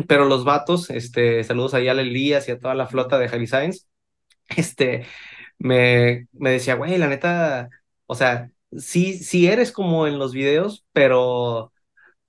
[0.07, 3.47] pero los vatos, este, saludos ahí a Elías y a toda la flota de Jali
[3.47, 3.85] Science,
[4.57, 5.05] este,
[5.59, 7.69] me, me decía, güey, la neta,
[8.05, 11.73] o sea, sí, sí eres como en los videos, pero,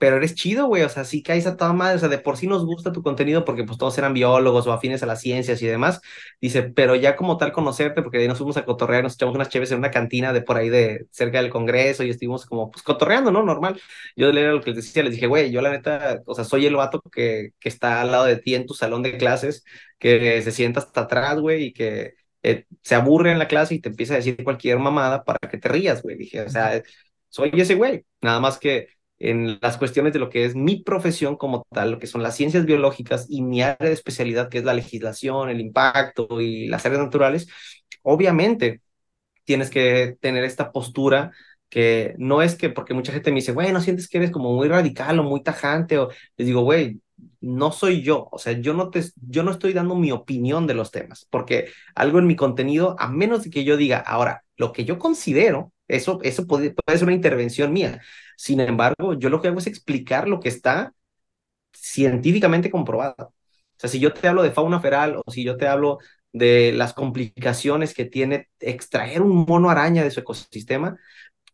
[0.01, 2.39] pero eres chido, güey, o sea, sí caes a toda madre, o sea, de por
[2.39, 5.61] sí nos gusta tu contenido porque pues todos eran biólogos o afines a las ciencias
[5.61, 6.01] y demás,
[6.41, 9.71] dice, pero ya como tal conocerte, porque nos fuimos a cotorrear, nos echamos unas cheves
[9.73, 13.31] en una cantina de por ahí de cerca del Congreso y estuvimos como, pues cotorreando,
[13.31, 13.43] ¿no?
[13.43, 13.79] Normal.
[14.17, 16.65] Yo le lo que les decía, les dije, güey, yo la neta, o sea, soy
[16.65, 19.65] el vato que, que está al lado de ti en tu salón de clases,
[19.99, 23.81] que se sienta hasta atrás, güey, y que eh, se aburre en la clase y
[23.81, 26.17] te empieza a decir cualquier mamada para que te rías, güey.
[26.17, 26.83] Dije, o sea,
[27.29, 28.89] soy ese güey, nada más que
[29.21, 32.37] en las cuestiones de lo que es mi profesión como tal, lo que son las
[32.37, 36.85] ciencias biológicas y mi área de especialidad, que es la legislación, el impacto y las
[36.87, 37.49] áreas naturales,
[38.03, 38.81] obviamente
[39.45, 41.33] tienes que tener esta postura
[41.69, 44.53] que no es que, porque mucha gente me dice, güey, no sientes que eres como
[44.55, 47.01] muy radical o muy tajante, o les digo, güey,
[47.41, 50.75] no soy yo, o sea, yo no te, yo no estoy dando mi opinión de
[50.75, 54.73] los temas, porque algo en mi contenido, a menos de que yo diga, ahora, lo
[54.73, 58.03] que yo considero, eso, eso puede, puede ser una intervención mía.
[58.37, 60.95] Sin embargo, yo lo que hago es explicar lo que está
[61.73, 63.17] científicamente comprobado.
[63.29, 63.35] O
[63.79, 65.99] sea, si yo te hablo de fauna feral o si yo te hablo
[66.33, 70.99] de las complicaciones que tiene extraer un mono araña de su ecosistema,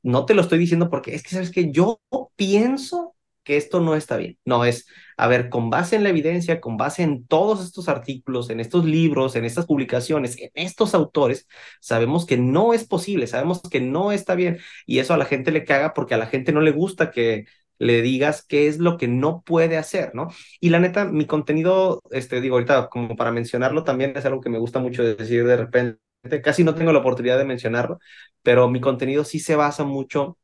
[0.03, 2.01] no te lo estoy diciendo porque es que, ¿sabes que Yo
[2.37, 3.16] pienso
[3.47, 4.39] que esto no está bien.
[4.45, 8.51] No, es, a ver, con base en la evidencia, con base en todos estos artículos,
[8.51, 11.49] en estos libros, en estas publicaciones, en estos autores,
[11.81, 15.53] sabemos que no es posible, sabemos que no está bien y eso a la gente
[15.53, 17.47] le caga porque a la gente no le gusta que
[17.79, 20.29] le digas qué es lo que no puede hacer, ¿no?
[20.61, 24.51] Y la neta, mi contenido, este, digo, ahorita como para mencionarlo también es algo que
[24.51, 26.01] me gusta mucho decir de repente,
[26.43, 27.99] casi no tengo la oportunidad de mencionarlo,
[28.43, 30.39] pero mi contenido sí se basa mucho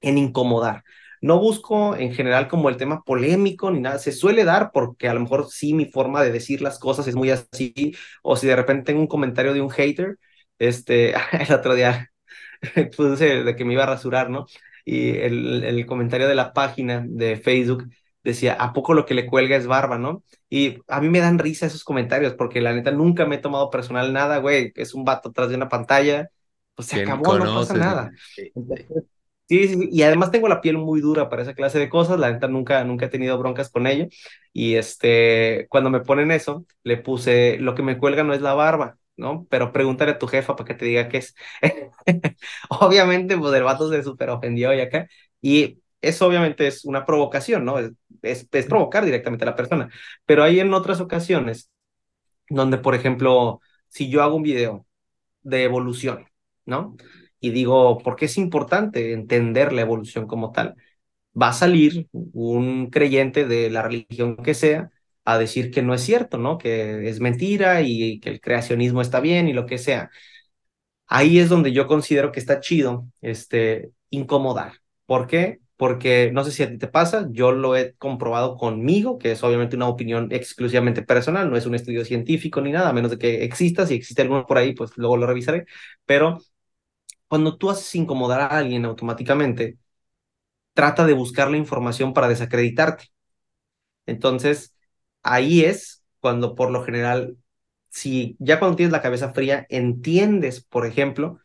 [0.00, 0.84] en incomodar.
[1.20, 5.14] No busco en general como el tema polémico ni nada, se suele dar porque a
[5.14, 8.56] lo mejor sí mi forma de decir las cosas es muy así, o si de
[8.56, 10.18] repente tengo un comentario de un hater,
[10.58, 12.10] este, el otro día
[12.96, 14.46] puse de que me iba a rasurar, ¿no?
[14.84, 17.84] Y el, el comentario de la página de Facebook
[18.22, 20.24] decía, ¿a poco lo que le cuelga es barba, no?
[20.48, 23.70] Y a mí me dan risa esos comentarios porque la neta nunca me he tomado
[23.70, 26.30] personal nada, güey, es un vato atrás de una pantalla,
[26.74, 28.12] pues se acabó, no pasa nada.
[28.54, 28.86] Entonces,
[29.50, 32.84] Y además tengo la piel muy dura para esa clase de cosas, la neta nunca,
[32.84, 34.06] nunca he tenido broncas con ello,
[34.52, 38.54] y este, cuando me ponen eso, le puse, lo que me cuelga no es la
[38.54, 39.46] barba, ¿no?
[39.50, 41.34] Pero pregúntale a tu jefa para que te diga qué es.
[42.70, 45.08] Obviamente, pues el vato se súper ofendió y acá,
[45.42, 47.78] y eso obviamente es una provocación, ¿no?
[47.78, 47.90] Es,
[48.22, 49.90] es, es provocar directamente a la persona,
[50.26, 51.70] pero hay en otras ocasiones
[52.48, 54.86] donde, por ejemplo, si yo hago un video
[55.42, 56.26] de evolución,
[56.66, 56.96] ¿no?
[57.40, 60.76] Y digo, ¿por qué es importante entender la evolución como tal?
[61.40, 64.90] Va a salir un creyente de la religión que sea
[65.24, 66.58] a decir que no es cierto, ¿no?
[66.58, 70.10] Que es mentira y que el creacionismo está bien y lo que sea.
[71.06, 74.74] Ahí es donde yo considero que está chido, este, incomodar.
[75.06, 75.58] ¿Por qué?
[75.76, 79.42] Porque no sé si a ti te pasa, yo lo he comprobado conmigo, que es
[79.42, 83.18] obviamente una opinión exclusivamente personal, no es un estudio científico ni nada, a menos de
[83.18, 85.64] que exista, si existe alguno por ahí, pues luego lo revisaré,
[86.04, 86.38] pero
[87.30, 89.78] cuando tú haces incomodar a alguien automáticamente,
[90.74, 93.06] trata de buscar la información para desacreditarte.
[94.06, 94.74] Entonces,
[95.22, 97.36] ahí es cuando por lo general,
[97.90, 101.38] si ya cuando tienes la cabeza fría, entiendes, por ejemplo,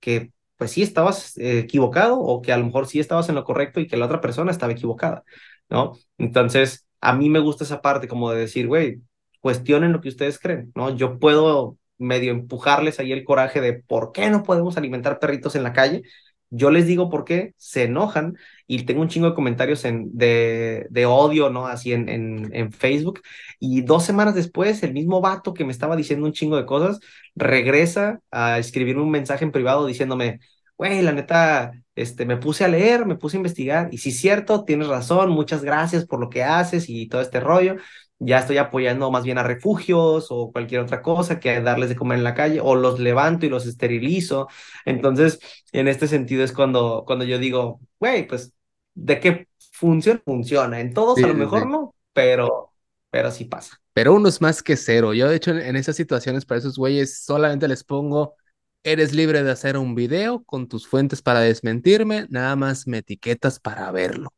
[0.00, 3.44] que pues sí estabas eh, equivocado o que a lo mejor sí estabas en lo
[3.44, 5.24] correcto y que la otra persona estaba equivocada,
[5.68, 5.92] ¿no?
[6.18, 9.02] Entonces, a mí me gusta esa parte como de decir, güey,
[9.40, 10.94] cuestionen lo que ustedes creen, ¿no?
[10.96, 15.62] Yo puedo medio empujarles ahí el coraje de por qué no podemos alimentar perritos en
[15.62, 16.02] la calle.
[16.50, 18.36] Yo les digo por qué, se enojan
[18.66, 21.66] y tengo un chingo de comentarios en, de, de odio, ¿no?
[21.66, 23.22] Así en, en, en Facebook.
[23.58, 27.00] Y dos semanas después, el mismo vato que me estaba diciendo un chingo de cosas,
[27.34, 30.40] regresa a escribirme un mensaje en privado diciéndome,
[30.76, 34.18] güey, la neta, este, me puse a leer, me puse a investigar, y sí es
[34.18, 37.76] cierto, tienes razón, muchas gracias por lo que haces y todo este rollo.
[38.24, 42.18] Ya estoy apoyando más bien a refugios o cualquier otra cosa que darles de comer
[42.18, 44.48] en la calle, o los levanto y los esterilizo.
[44.84, 45.40] Entonces,
[45.72, 48.52] en este sentido es cuando, cuando yo digo, güey, pues
[48.94, 50.80] de qué funciona, funciona.
[50.80, 51.68] En todos Sí, a lo mejor sí.
[51.68, 52.72] no, pero,
[53.10, 53.78] pero sí pasa.
[53.94, 55.12] Pero uno es más que cero.
[55.14, 58.36] Yo, de hecho, en, en esas situaciones para esos güeyes solamente les pongo,
[58.84, 63.60] eres libre de hacer un video con tus fuentes para desmentirme, nada más me etiquetas
[63.60, 64.30] para verlo.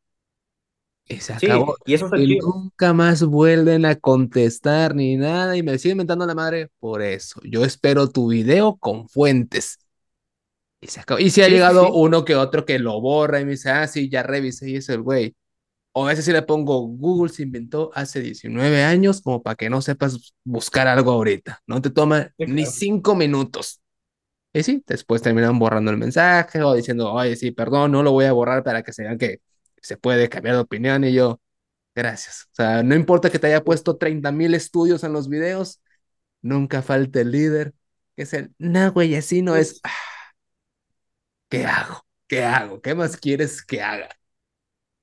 [1.07, 1.75] Y se Sí, acabó.
[1.85, 6.69] y eso nunca más vuelven a contestar ni nada y me siguen mentando la madre
[6.79, 7.41] por eso.
[7.43, 9.79] Yo espero tu video con fuentes.
[10.81, 11.19] Y se acabó.
[11.19, 11.93] Y si ha Sí, llegado sí.
[11.93, 14.89] uno que otro que lo borra y me dice, ah, sí, ya revisé y es
[14.89, 15.35] el güey.
[15.93, 19.69] O a veces sí le pongo, Google se inventó hace 19 años como para que
[19.69, 21.61] no sepas buscar algo ahorita.
[21.67, 23.81] No te toma ni cinco minutos.
[24.53, 28.25] Y sí, después terminan borrando el mensaje o diciendo, oye, sí, perdón, no lo voy
[28.25, 29.39] a borrar para que se vean que
[29.85, 31.03] se puede cambiar de opinión.
[31.03, 31.39] Y yo,
[31.95, 32.45] gracias.
[32.53, 35.81] O sea, no importa que te haya puesto 30 mil estudios en los videos,
[36.41, 37.73] nunca falta el líder,
[38.15, 39.81] que es el, no, güey, así no es.
[39.83, 39.91] Ah,
[41.49, 42.05] ¿Qué hago?
[42.27, 42.81] ¿Qué hago?
[42.81, 44.09] ¿Qué más quieres que haga?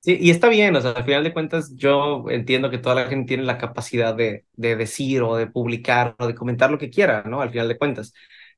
[0.01, 3.07] Sí, y está bien, o sea, al final de cuentas yo entiendo que toda la
[3.07, 6.89] gente tiene la capacidad de, de decir o de publicar o de comentar lo que
[6.89, 7.41] quiera, ¿no?
[7.41, 8.13] Al final de cuentas.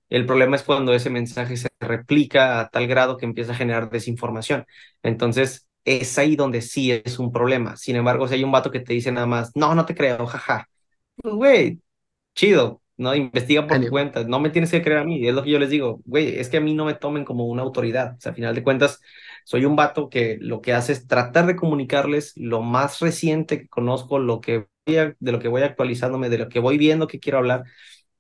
[0.10, 3.92] El problema es cuando ese mensaje se replica a tal grado que empieza a generar
[3.92, 4.66] desinformación.
[5.04, 7.78] Entonces, es ahí donde sí es un problema.
[7.78, 10.26] Sin embargo, si hay un vato que te dice nada más, no, no te creo,
[10.28, 10.70] jaja.
[11.18, 11.82] Pues, güey,
[12.36, 13.16] chido, ¿no?
[13.16, 15.60] Investiga por tu cuenta, no me tienes que creer a mí, es lo que yo
[15.60, 18.32] les digo, güey, es que a mí no me tomen como una autoridad, o sea,
[18.32, 19.02] a final de cuentas,
[19.46, 23.68] soy un vato que lo que hace es tratar de comunicarles lo más reciente que
[23.70, 27.08] conozco, lo que voy a- de lo que voy actualizándome, de lo que voy viendo
[27.08, 27.64] que quiero hablar,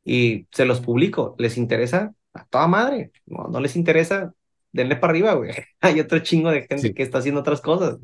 [0.04, 2.14] y se los publico, ¿les interesa?
[2.34, 4.34] A toda madre, no, no les interesa,
[4.76, 5.52] denle para arriba, güey,
[5.82, 7.98] hay otro chingo de gente Sí, que está haciendo otras cosas.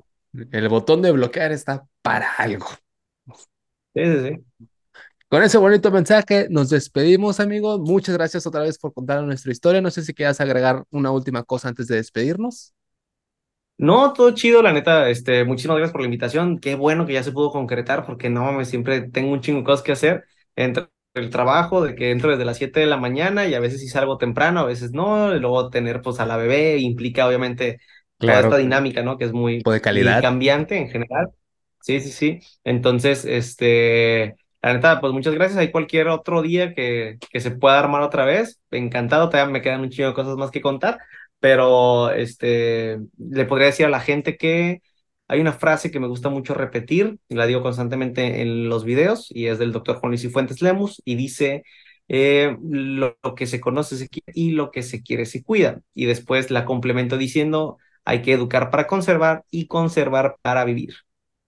[0.51, 2.67] el botón de bloquear está para algo.
[3.93, 4.65] Sí, sí, sí.
[5.30, 7.80] Con ese bonito mensaje nos despedimos, amigos.
[7.80, 9.82] Muchas gracias otra vez por contar nuestra historia.
[9.82, 12.74] No sé si quieras agregar una última cosa antes de despedirnos.
[13.78, 16.59] No, todo chido, la neta, este, muchísimas gracias por la invitación.
[16.59, 19.65] Qué bueno que ya se pudo concretar, porque no mames, siempre tengo un chingo de
[19.65, 23.47] cosas que hacer entre el trabajo, de que entro desde las 7 de la mañana
[23.47, 26.38] y a veces sí salgo temprano, a veces no, y luego tener pues a la
[26.38, 27.80] bebé implica obviamente
[28.20, 28.57] toda esta Claro, claro.
[28.57, 29.18] dinámica, ¿no?
[29.18, 30.20] Que es muy, de muy calidad.
[30.20, 31.28] cambiante en general.
[31.82, 32.39] Sí, sí, sí.
[32.64, 35.57] Entonces, este, la neta, pues muchas gracias.
[35.59, 38.62] Hay cualquier otro día que, que se pueda armar otra vez.
[38.70, 40.99] Encantado, todavía me quedan un chingo de cosas más que contar
[41.39, 44.82] pero este, le podría decir a la gente que
[45.32, 49.32] hay una frase que me gusta mucho repetir, y la digo constantemente en los videos,
[49.32, 51.63] y es del doctor Juan Luis Cifuentes Lemus, y dice,
[52.09, 55.79] eh, lo, que se conoce y lo que se quiere se cuida.
[55.93, 60.95] Y después la complemento diciendo, hay que educar para conservar y conservar para vivir.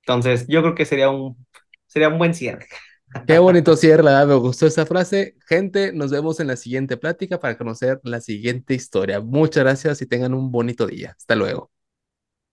[0.04, 1.46] Entonces, yo creo que sería un,
[1.86, 2.66] sería un buen cierre.
[3.28, 5.36] Qué bonito cierre, me gustó esa frase.
[5.46, 9.20] Gente, nos vemos en la siguiente plática para conocer la siguiente historia.
[9.20, 11.16] Muchas gracias y tengan un bonito día.
[11.18, 11.73] Hasta luego.